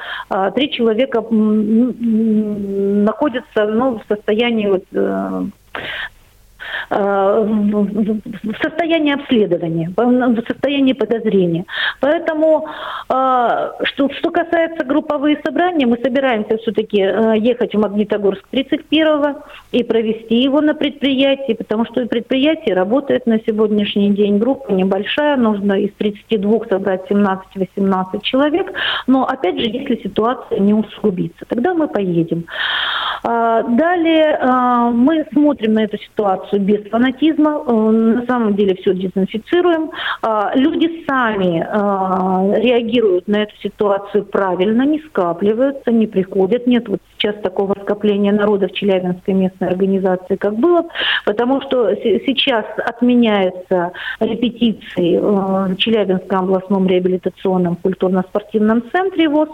[0.55, 1.23] три человека
[3.07, 5.43] находятся ну, в состоянии вот, э, Э,
[6.89, 11.65] в состоянии обследования, в состоянии подозрения.
[11.99, 12.67] Поэтому,
[13.09, 19.83] э, что, что касается групповые собрания, мы собираемся все-таки э, ехать в Магнитогорск 31-го и
[19.83, 24.37] провести его на предприятии, потому что предприятие работает на сегодняшний день.
[24.37, 28.71] Группа небольшая, нужно из 32 собрать 17-18 человек.
[29.07, 32.45] Но, опять же, если ситуация не усугубится, тогда мы поедем.
[33.23, 34.39] Далее
[34.93, 37.63] мы смотрим на эту ситуацию без фанатизма.
[37.65, 39.91] Э, на самом деле все дезинфицируем.
[40.21, 46.67] А, люди сами а, реагируют на эту ситуацию правильно, не скапливаются, не приходят.
[46.67, 50.85] Нет вот сейчас такого скопления народа в Челябинской местной организации, как было,
[51.25, 59.49] потому что сейчас отменяются репетиции э, в Челябинском областном реабилитационном культурно-спортивном центре ВОЗ,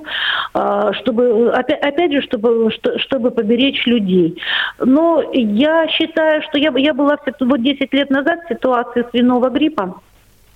[0.54, 4.41] а, чтобы, опять же, чтобы, чтобы поберечь людей.
[4.80, 9.95] Но я считаю, что я, я была вот 10 лет назад в ситуации свиного гриппа,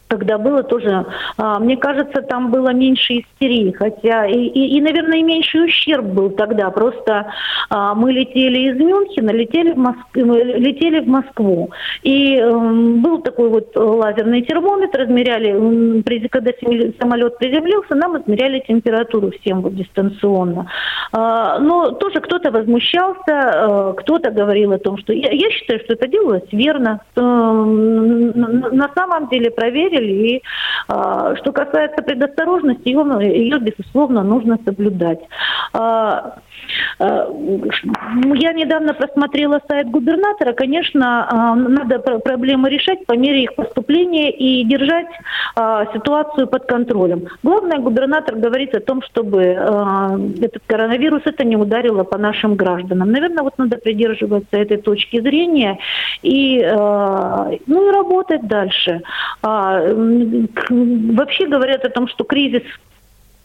[0.08, 1.06] когда было тоже,
[1.38, 6.06] а, мне кажется, там было меньше истерии, хотя и, и, и наверное, и меньший ущерб
[6.06, 6.70] был тогда.
[6.72, 7.28] Просто
[7.70, 10.16] а, мы летели из Мюнхена, летели в, Моск...
[10.16, 11.72] летели в Москву.
[12.04, 16.52] И э, был такой вот лазерный термометр, измеряли, когда
[17.00, 20.68] самолет приземлился, нам измеряли температуру всем вот дистанционно.
[21.12, 25.94] А, но тоже кто-то возмущался, э, кто-то говорил о том, что я, я считаю, что
[25.94, 27.02] это делалось верно.
[27.16, 30.28] Э, на самом деле проверили проверили.
[30.28, 30.44] И
[30.88, 35.20] а, что касается предосторожности, ее, ее, безусловно, нужно соблюдать.
[35.74, 36.38] А,
[37.00, 37.28] а,
[38.36, 40.54] я недавно просмотрела сайт губернатора.
[40.54, 45.08] Конечно, а, надо проблемы решать по мере их поступления и держать
[45.56, 47.28] а, ситуацию под контролем.
[47.44, 53.12] Главное, губернатор говорит о том, чтобы а, этот коронавирус это не ударило по нашим гражданам.
[53.12, 55.80] Наверное, вот надо придерживаться этой точки зрения
[56.22, 59.02] и, а, ну, и работать дальше.
[59.94, 62.64] Вообще говорят о том, что кризис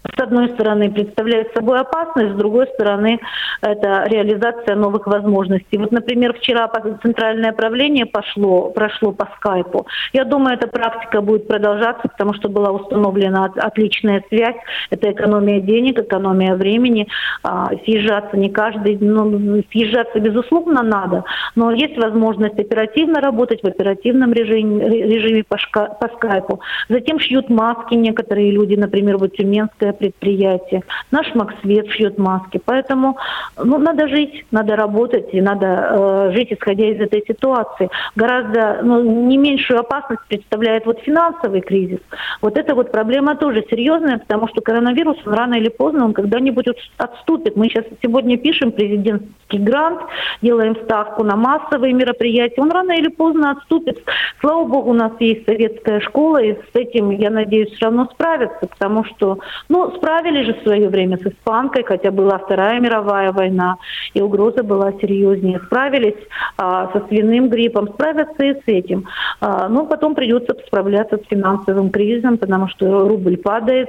[0.05, 3.21] с одной стороны, представляет собой опасность, с другой стороны,
[3.61, 5.79] это реализация новых возможностей.
[5.79, 6.71] Вот, например, вчера
[7.03, 9.87] центральное правление пошло, прошло по скайпу.
[10.13, 14.57] Я думаю, эта практика будет продолжаться, потому что была установлена отличная связь.
[14.91, 17.07] Это экономия денег, экономия времени.
[17.45, 24.33] А, съезжаться не каждый, ну, съезжаться, безусловно, надо, но есть возможность оперативно работать в оперативном
[24.33, 26.61] режиме, режиме по, шка, по скайпу.
[26.89, 30.83] Затем шьют маски некоторые люди, например, вот Тюменская предприятие.
[31.11, 32.61] Наш Максвет шьет маски.
[32.65, 33.17] Поэтому
[33.57, 37.91] ну, надо жить, надо работать и надо э, жить, исходя из этой ситуации.
[38.17, 42.01] Гораздо ну, не меньшую опасность представляет вот финансовый кризис.
[42.41, 46.67] Вот эта вот проблема тоже серьезная, потому что коронавирус, он рано или поздно, он когда-нибудь
[46.97, 47.57] отступит.
[47.57, 50.01] Мы сейчас сегодня пишем президентский грант,
[50.41, 52.61] делаем ставку на массовые мероприятия.
[52.61, 54.03] Он рано или поздно отступит.
[54.41, 58.67] Слава богу, у нас есть советская школа, и с этим, я надеюсь, все равно справятся,
[58.67, 63.77] потому что, ну, Справились же в свое время с испанкой, хотя была Вторая мировая война,
[64.15, 65.61] и угроза была серьезнее.
[65.67, 66.17] Справились
[66.57, 69.07] а, со свиным гриппом, справятся и с этим.
[69.41, 73.89] А, но потом придется справляться с финансовым кризисом, потому что рубль падает,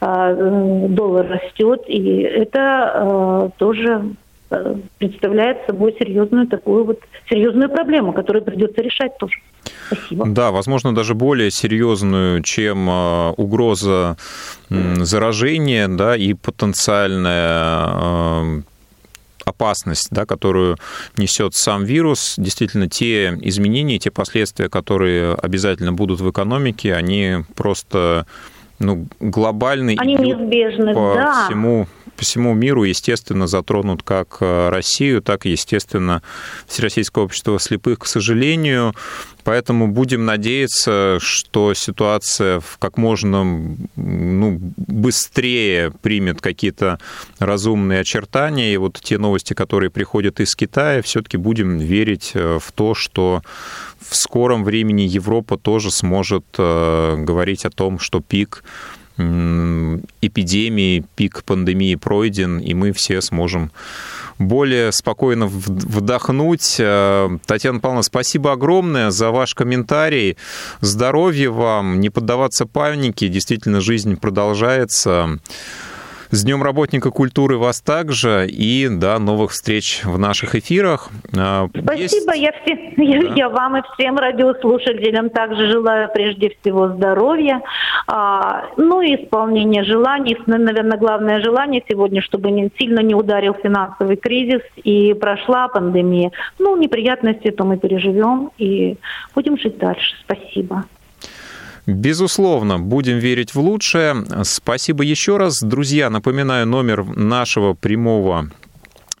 [0.00, 0.34] а,
[0.88, 4.14] доллар растет, и это а, тоже
[4.50, 9.38] а, представляет собой серьезную такую вот серьезную проблему, которую придется решать тоже.
[9.86, 10.26] Спасибо.
[10.26, 14.16] Да, возможно, даже более серьезную, чем а, угроза
[14.68, 18.60] заражения, да, и потенциальная а,
[19.44, 20.76] опасность, да, которую
[21.16, 28.26] несет сам вирус, действительно те изменения, те последствия, которые обязательно будут в экономике, они просто
[28.78, 31.46] ну, глобальный Они неизбежны, по да.
[31.46, 31.86] всему
[32.16, 36.22] по всему миру, естественно, затронут как э, Россию, так и, естественно,
[36.66, 38.94] Всероссийское общество слепых, к сожалению.
[39.44, 43.44] Поэтому будем надеяться, что ситуация в как можно
[43.96, 47.00] ну, быстрее примет какие-то
[47.38, 48.72] разумные очертания.
[48.72, 53.42] И вот те новости, которые приходят из Китая, все-таки будем верить э, в то, что
[54.00, 58.62] в скором времени Европа тоже сможет э, говорить о том, что пик
[59.16, 63.70] эпидемии, пик пандемии пройден, и мы все сможем
[64.38, 66.76] более спокойно вдохнуть.
[66.78, 70.36] Э, Татьяна Павловна, спасибо огромное за ваш комментарий.
[70.80, 73.28] Здоровья вам, не поддаваться панике.
[73.28, 75.38] Действительно, жизнь продолжается.
[76.32, 81.10] С Днем работника культуры вас также и до новых встреч в наших эфирах.
[81.36, 82.42] А, Спасибо, Есть...
[82.42, 83.02] я, все, да.
[83.02, 87.60] я, я вам и всем радиослушателям также желаю прежде всего здоровья,
[88.06, 90.38] а, ну и исполнения желаний.
[90.46, 96.30] Наверное, главное желание сегодня, чтобы не, сильно не ударил финансовый кризис и прошла пандемия.
[96.58, 98.96] Ну, неприятности то мы переживем и
[99.34, 100.16] будем жить дальше.
[100.24, 100.86] Спасибо.
[101.86, 104.24] Безусловно, будем верить в лучшее.
[104.44, 105.60] Спасибо еще раз.
[105.60, 108.50] Друзья, напоминаю номер нашего прямого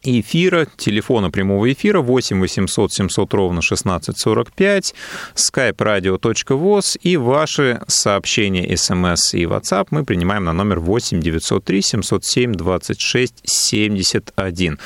[0.04, 4.94] эфира, телефона прямого эфира 8 800 700 ровно 1645,
[5.34, 12.52] skype radio.voz и ваши сообщения смс и WhatsApp мы принимаем на номер 8 903 707
[12.52, 14.78] 26 71.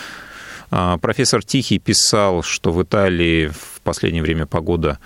[0.68, 4.98] Профессор Тихий писал, что в Италии в последнее время погода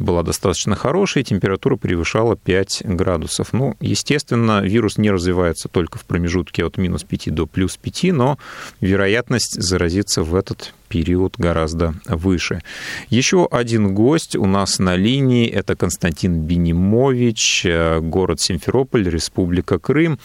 [0.00, 3.52] была достаточно хорошей, температура превышала 5 градусов.
[3.52, 8.38] Ну, естественно, вирус не развивается только в промежутке от минус 5 до плюс 5, но
[8.80, 12.62] вероятность заразиться в этот период гораздо выше.
[13.10, 20.18] Еще один гость у нас на линии– это Константин Бенимович, э, город Симферополь, Республика Крым.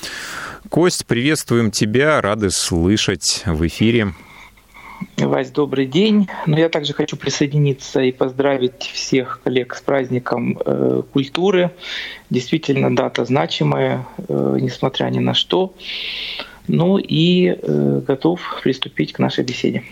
[0.69, 4.13] Кость, приветствуем тебя, рады слышать в эфире.
[5.17, 6.27] Вась, добрый день.
[6.45, 11.71] Но я также хочу присоединиться и поздравить всех коллег с праздником э, культуры.
[12.29, 15.73] Действительно, дата значимая, э, несмотря ни на что.
[16.67, 19.83] Ну и э, готов приступить к нашей беседе.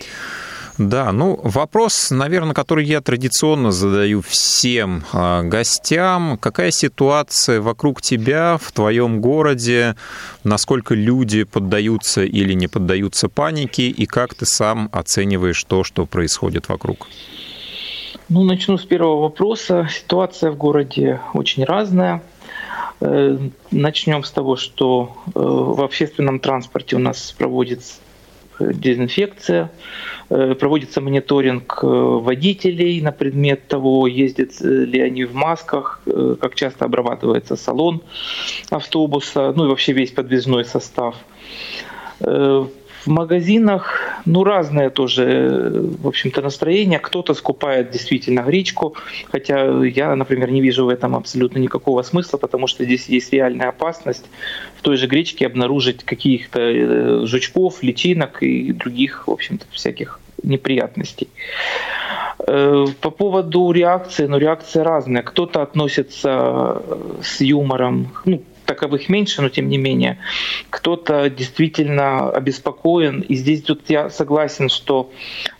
[0.76, 6.36] Да, ну вопрос, наверное, который я традиционно задаю всем а, гостям.
[6.38, 9.94] Какая ситуация вокруг тебя, в твоем городе?
[10.42, 13.84] Насколько люди поддаются или не поддаются панике?
[13.88, 17.06] И как ты сам оцениваешь то, что происходит вокруг?
[18.28, 19.88] Ну, начну с первого вопроса.
[19.88, 22.20] Ситуация в городе очень разная.
[23.00, 23.38] Э,
[23.70, 27.94] начнем с того, что э, в общественном транспорте у нас проводится
[28.60, 29.70] дезинфекция,
[30.30, 36.54] э, проводится мониторинг э, водителей на предмет того, ездят ли они в масках, э, как
[36.54, 38.02] часто обрабатывается салон
[38.70, 41.16] автобуса, ну и вообще весь подвижной состав.
[42.20, 46.98] В магазинах, ну, разное тоже, в общем-то, настроение.
[46.98, 48.96] Кто-то скупает действительно гречку,
[49.30, 53.68] хотя я, например, не вижу в этом абсолютно никакого смысла, потому что здесь есть реальная
[53.68, 54.24] опасность
[54.84, 61.28] той же гречке обнаружить каких-то э, жучков, личинок и других, в общем-то, всяких неприятностей.
[62.46, 65.22] Э, по поводу реакции, ну, реакция разная.
[65.22, 66.82] Кто-то относится
[67.22, 70.18] с юмором, ну, таковых меньше, но тем не менее,
[70.70, 73.20] кто-то действительно обеспокоен.
[73.20, 75.10] И здесь тут я согласен, что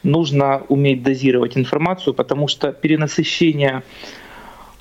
[0.03, 3.83] нужно уметь дозировать информацию, потому что перенасыщение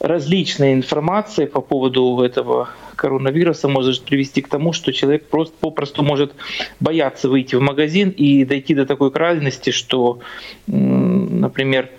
[0.03, 6.33] различной информации по поводу этого коронавируса может привести к тому, что человек просто попросту может
[6.81, 10.19] бояться выйти в магазин и дойти до такой крайности, что,
[10.67, 11.89] например,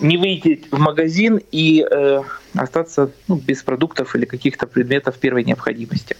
[0.00, 2.22] не выйти в магазин и э,
[2.54, 6.16] остаться ну, без продуктов или каких-то предметов первой необходимости.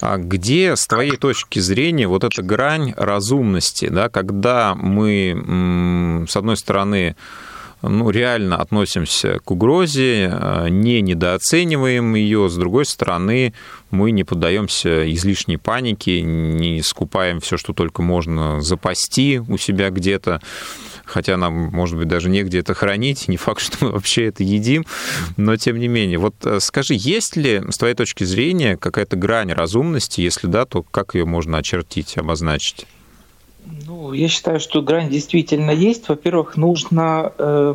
[0.00, 6.56] А где, с твоей точки зрения, вот эта грань разумности, да, когда мы, с одной
[6.56, 7.14] стороны,
[7.82, 12.48] ну, реально относимся к угрозе, э, не недооцениваем ее.
[12.48, 13.54] С другой стороны,
[13.90, 20.40] мы не поддаемся излишней панике, не скупаем все, что только можно запасти у себя где-то
[21.04, 24.86] хотя нам, может быть, даже негде это хранить, не факт, что мы вообще это едим,
[25.36, 26.18] но тем не менее.
[26.18, 30.20] Вот э, скажи, есть ли, с твоей точки зрения, какая-то грань разумности?
[30.20, 32.86] Если да, то как ее можно очертить, обозначить?
[33.64, 36.08] Ну, я считаю, что грань действительно есть.
[36.08, 37.74] Во-первых, нужно э,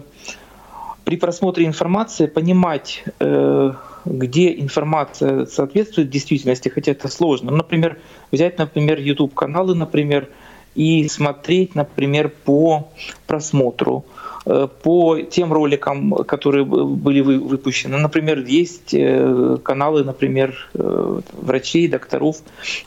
[1.04, 3.74] при просмотре информации понимать, э,
[4.06, 7.52] где информация соответствует действительности, хотя это сложно.
[7.52, 7.98] Например,
[8.32, 10.28] взять, например, YouTube-каналы, например,
[10.76, 12.90] и смотреть, например, по
[13.26, 14.06] просмотру,
[14.46, 17.98] э, по тем роликам, которые были выпущены.
[17.98, 22.38] Например, есть э, каналы, например, э, врачей, докторов,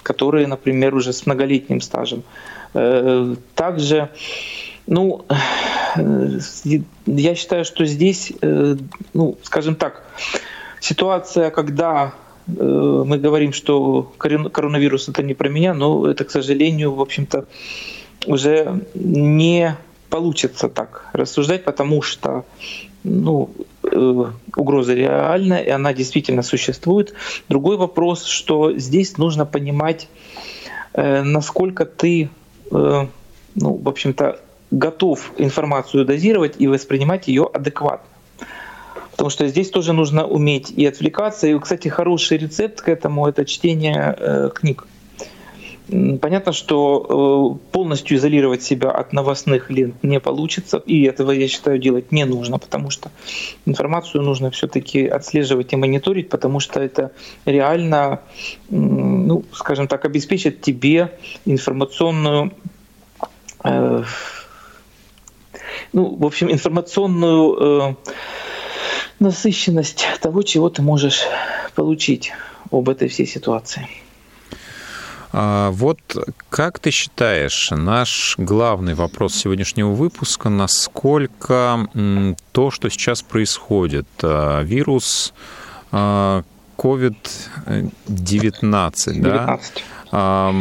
[0.03, 2.23] которые, например, уже с многолетним стажем.
[2.73, 4.11] Также,
[4.87, 5.25] ну,
[7.07, 8.33] я считаю, что здесь,
[9.13, 10.05] ну, скажем так,
[10.81, 12.15] ситуация, когда
[12.59, 17.47] Э, мы говорим, что коронавирус это не про меня, но это, к сожалению, в общем-то,
[18.27, 19.77] уже не
[20.09, 22.45] получится так рассуждать, потому что
[23.03, 23.51] ну,
[23.83, 24.25] э,
[24.57, 27.15] угроза реальна, и она действительно существует.
[27.49, 30.09] Другой вопрос, что здесь нужно понимать,
[30.93, 32.29] э, насколько ты,
[32.71, 33.09] ну,
[33.55, 34.41] в общем-то,
[34.71, 38.07] готов информацию дозировать и воспринимать ее адекватно.
[39.11, 41.47] Потому что здесь тоже нужно уметь и отвлекаться.
[41.47, 44.87] И, кстати, хороший рецепт к этому— это чтение э, книг.
[46.21, 51.79] Понятно, что э, полностью изолировать себя от новостных лент не получится, и этого, я считаю,
[51.79, 53.11] делать не нужно, потому что
[53.67, 57.11] информацию нужно все-таки отслеживать и мониторить, потому что это
[57.45, 58.21] реально,
[58.69, 62.53] ну, скажем так, обеспечит тебе информационную
[63.65, 64.05] э,
[65.93, 67.97] ну, в общем, информационную
[69.19, 71.23] насыщенность того, чего ты можешь
[71.75, 72.33] получить
[72.71, 73.89] об этой всей ситуации.
[75.33, 76.01] А вот
[76.49, 81.89] как ты считаешь, наш главный вопрос сегодняшнего выпуска, насколько
[82.53, 85.33] то, что сейчас происходит, а, вирус
[85.93, 87.21] COVID-19,
[90.13, 90.55] а, да,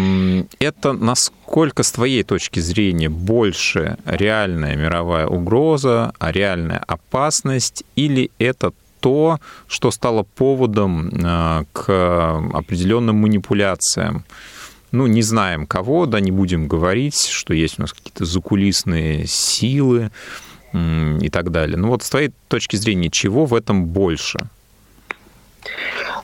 [0.60, 8.74] это насколько, с твоей точки зрения, больше реальная мировая угроза, а реальная опасность, или это
[9.00, 11.10] то, что стало поводом
[11.74, 14.24] к определенным манипуляциям?
[14.92, 20.12] Ну, не знаем кого, да, не будем говорить, что есть у нас какие-то закулисные силы
[20.74, 21.78] и так далее.
[21.78, 24.40] Ну вот с твоей точки зрения, чего в этом больше?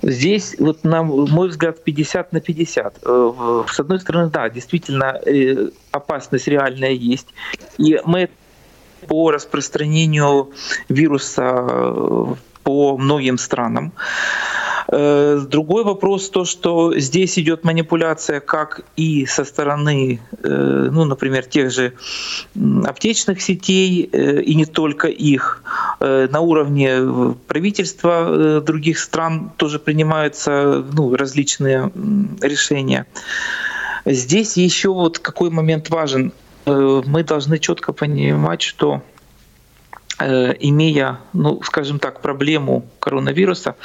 [0.01, 2.99] Здесь, вот на мой взгляд, 50 на 50.
[3.03, 7.28] Э, с одной стороны, да, действительно, э, опасность реальная есть.
[7.78, 8.30] И мы
[9.07, 10.51] по распространению
[10.89, 13.93] вируса э, по многим странам.
[14.88, 21.45] Э, другой вопрос то, что здесь идет манипуляция как и со стороны, э, ну, например,
[21.45, 21.93] тех же
[22.86, 25.63] аптечных сетей э, и не только их.
[25.99, 31.91] На уровне правительства других стран тоже принимаются ну, различные
[32.41, 33.05] решения.
[34.05, 36.33] Здесь еще вот какой момент важен.
[36.65, 39.01] Мы должны четко понимать, что
[40.20, 43.76] имея, ну, скажем так, проблему коронавируса,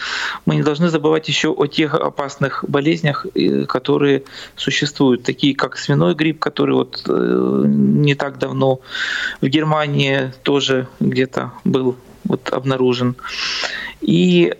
[0.47, 4.23] мы не должны забывать еще о тех опасных болезнях, э, которые
[4.57, 8.81] существуют, такие как свиной грипп, который вот э, не так давно
[9.41, 13.17] в Германии тоже где-то был вот обнаружен.
[14.01, 14.55] И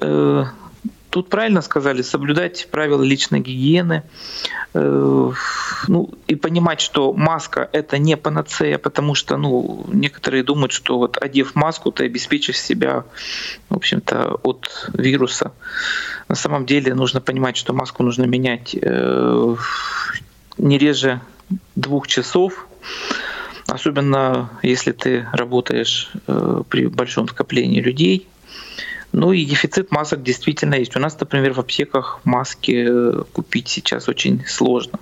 [1.11, 4.05] Тут правильно сказали, соблюдать правила личной гигиены,
[4.75, 5.33] э,
[5.89, 11.19] ну и понимать, что маска это не панацея, потому что, ну, некоторые думают, что вот
[11.21, 13.05] одев маску, ты обеспечишь себя,
[13.69, 15.53] в общем-то, от вируса.
[16.29, 19.57] На самом деле нужно понимать, что маску нужно менять э,
[20.59, 21.21] не реже
[21.75, 22.69] двух часов,
[23.67, 28.29] особенно если ты работаешь э, при большом скоплении людей,
[29.13, 30.97] ну и дефицит масок действительно есть.
[30.97, 34.99] У нас, например, в аптеках маски э, купить сейчас очень сложно.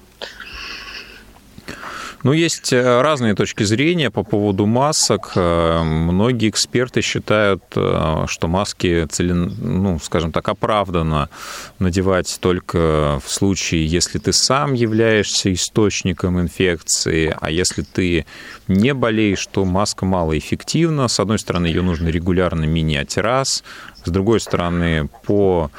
[2.24, 5.32] Ну, есть э, разные точки зрения по поводу масок.
[5.36, 9.54] Э, многие эксперты считают, что маски, целен...
[9.60, 11.28] ну, скажем так, оправданно
[11.78, 18.26] надевать только в случае, если ты сам являешься источником инфекции, а если ты
[18.66, 21.08] не болеешь, то маска малоэффективна.
[21.08, 23.62] С одной стороны, ее нужно регулярно менять раз,
[24.04, 25.70] с другой стороны, по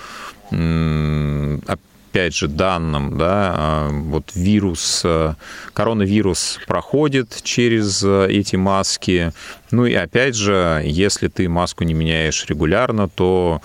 [2.10, 5.36] опять же, данным, да, а, вот вирус, э,
[5.74, 9.32] коронавирус проходит через э, эти маски.
[9.72, 13.62] Ну и опять же, если ты маску не меняешь регулярно, то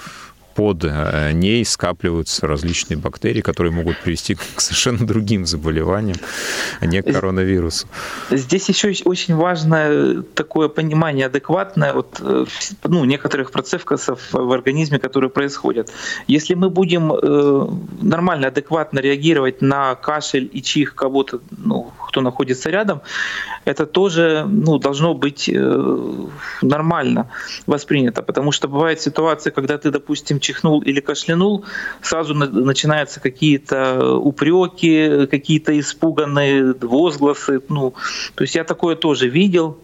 [0.55, 6.17] под э, ней скапливаются различные бактерии, которые могут привести к совершенно другим заболеваниям,
[6.81, 7.87] а не к коронавирусу.
[8.31, 12.45] Здесь еще очень важно такое понимание адекватное от э,
[12.85, 15.91] ну, некоторых процессов в организме, которые происходят.
[16.29, 17.69] Если мы будем э,
[18.03, 23.01] нормально, адекватно реагировать на кашель и чих кого-то, ну, кто находится рядом,
[23.65, 25.51] это тоже ну, должно быть
[26.63, 27.29] нормально
[27.67, 31.65] воспринято, потому что бывают ситуации, когда ты, допустим, чихнул или кашлянул,
[32.03, 37.61] сразу начинаются какие-то упреки, какие-то испуганные возгласы.
[37.69, 37.95] Ну,
[38.35, 39.79] то есть я такое тоже видел,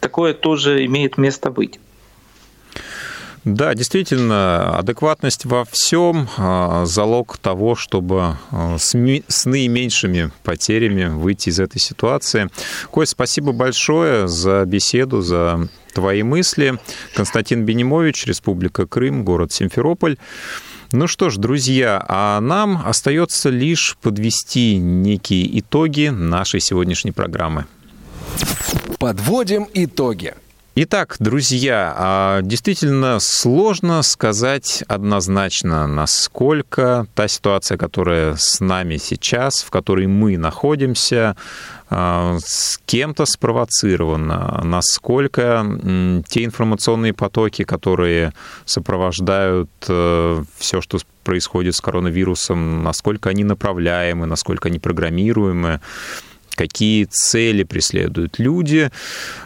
[0.00, 1.78] такое тоже имеет место быть.
[3.46, 11.60] Да, действительно, адекватность во всем а, залог того, чтобы а, с, наименьшими потерями выйти из
[11.60, 12.50] этой ситуации.
[12.90, 16.78] Кость, спасибо большое за беседу, за твои мысли.
[17.14, 20.18] Константин Бенимович, Республика Крым, город Симферополь.
[20.92, 27.64] Ну что ж, друзья, а нам остается лишь подвести некие итоги нашей сегодняшней программы.
[28.98, 30.34] Подводим итоги.
[30.78, 39.70] Итак, друзья, а, действительно сложно сказать однозначно, насколько та ситуация, которая с нами сейчас, в
[39.70, 41.34] которой мы находимся,
[41.88, 45.64] с кем-то спровоцирована, насколько
[46.28, 48.32] те информационные потоки, которые
[48.64, 55.80] сопровождают э, все, что происходит с коронавирусом, насколько они направляемы, насколько они программируемы,
[56.56, 58.90] какие цели преследуют люди.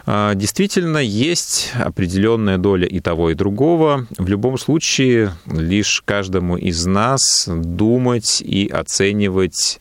[0.05, 4.07] А, действительно, есть определенная доля и того, и другого.
[4.17, 9.79] В любом случае, лишь каждому из нас думать и оценивать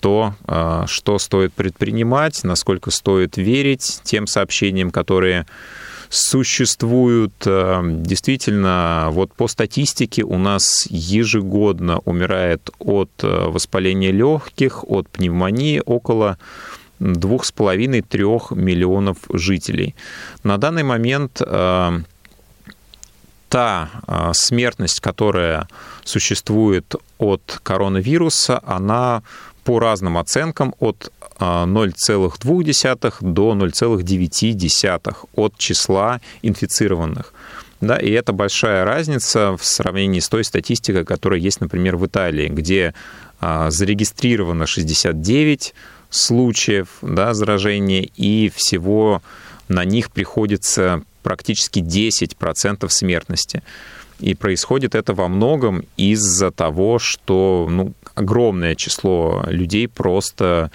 [0.00, 5.46] то, а, что стоит предпринимать, насколько стоит верить тем сообщениям, которые
[6.08, 7.34] существуют.
[7.44, 15.82] Э, действительно, вот по статистике у нас ежегодно умирает от э, воспаления легких, от пневмонии
[15.84, 16.38] около
[17.00, 19.94] 2,5-3 миллионов жителей.
[20.44, 21.42] На данный момент
[23.48, 23.88] та
[24.32, 25.68] смертность, которая
[26.04, 29.22] существует от коронавируса, она
[29.68, 37.34] по разным оценкам от 0,2 до 0,9 от числа инфицированных.
[37.82, 42.48] Да, и это большая разница в сравнении с той статистикой, которая есть, например, в Италии,
[42.48, 42.94] где
[43.40, 45.74] а, зарегистрировано 69
[46.08, 49.20] случаев да, заражения, и всего
[49.68, 53.62] на них приходится практически 10% смертности.
[54.18, 60.70] И происходит это во многом из-за того, что ну, огромное число людей просто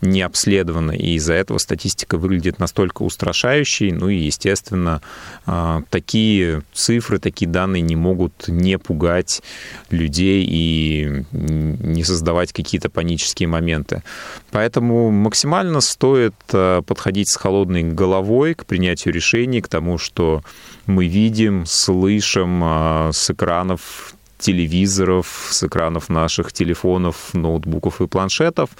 [0.00, 0.92] не обследовано.
[0.92, 3.92] И из-за этого статистика выглядит настолько устрашающей.
[3.92, 5.02] Ну и, естественно,
[5.44, 9.42] а, такие цифры, такие данные не могут не пугать
[9.90, 14.02] людей и не создавать какие-то панические моменты.
[14.50, 20.42] Поэтому максимально стоит а, подходить с холодной головой к принятию решений, к тому, что
[20.86, 28.70] мы видим, слышим а, с экранов телевизоров, с экранов наших телефонов, ноутбуков и планшетов.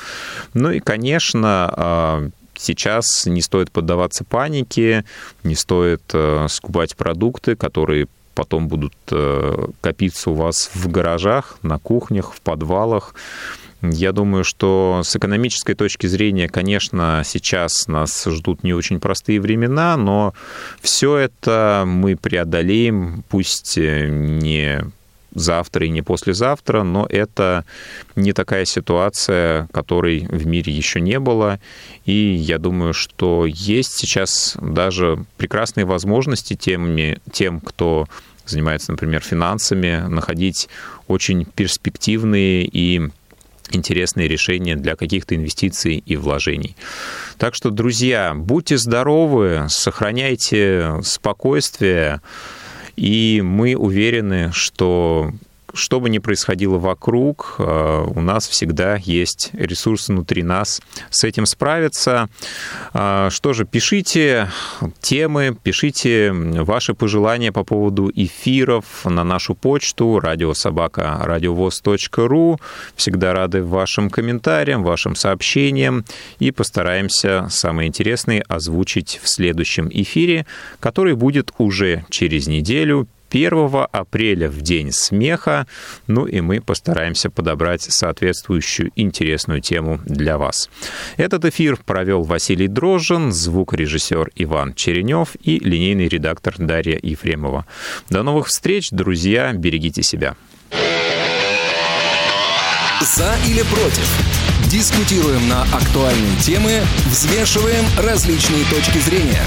[0.55, 5.05] Ну и, конечно, а, сейчас не стоит поддаваться панике,
[5.43, 8.93] не стоит а, скупать продукты, которые потом будут
[9.81, 13.15] копиться у вас в гаражах, на кухнях, в подвалах.
[13.81, 19.97] Я думаю, что с экономической точки зрения, конечно, сейчас нас ждут не очень простые времена,
[19.97, 20.35] но
[20.83, 24.85] все это мы преодолеем, пусть не
[25.37, 27.65] завтра и не послезавтра, но это
[28.17, 31.61] не такая ситуация, которой в мире еще не было.
[32.05, 36.97] И я думаю, что есть сейчас даже прекрасные возможности тем,
[37.33, 38.09] тем кто
[38.47, 40.69] занимается, например, финансами, находить
[41.09, 43.11] очень перспективные и
[43.71, 46.77] интересные решения для каких-то инвестиций и вложений.
[47.39, 52.21] Так что, друзья, будьте здоровы, сохраняйте спокойствие,
[52.97, 55.33] и мы уверены, что
[55.77, 61.47] что бы ни происходило вокруг, э, у нас всегда есть ресурсы внутри нас с этим
[61.47, 62.29] справиться.
[62.95, 64.51] Э, что же, пишите
[65.01, 71.23] темы, пишите ваши пожелания по поводу эфиров на нашу почту радиособака.
[72.97, 76.05] Всегда рады вашим комментариям, вашим сообщениям
[76.39, 80.47] и постараемся самые интересные озвучить в следующем эфире,
[80.81, 85.67] который будет уже через неделю, 1 апреля в День смеха.
[86.07, 90.71] Ну и мы постараемся подобрать соответствующую интересную тему для вас.
[91.17, 97.67] Этот эфир провел Василий Дрожжин, звукорежиссер Иван Черенев и линейный редактор Дарья Ефремова.
[98.11, 100.37] До новых встреч, друзья, берегите себя.
[103.01, 104.09] За или против?
[104.71, 109.43] Дискутируем на актуальные темы, взвешиваем различные точки зрения.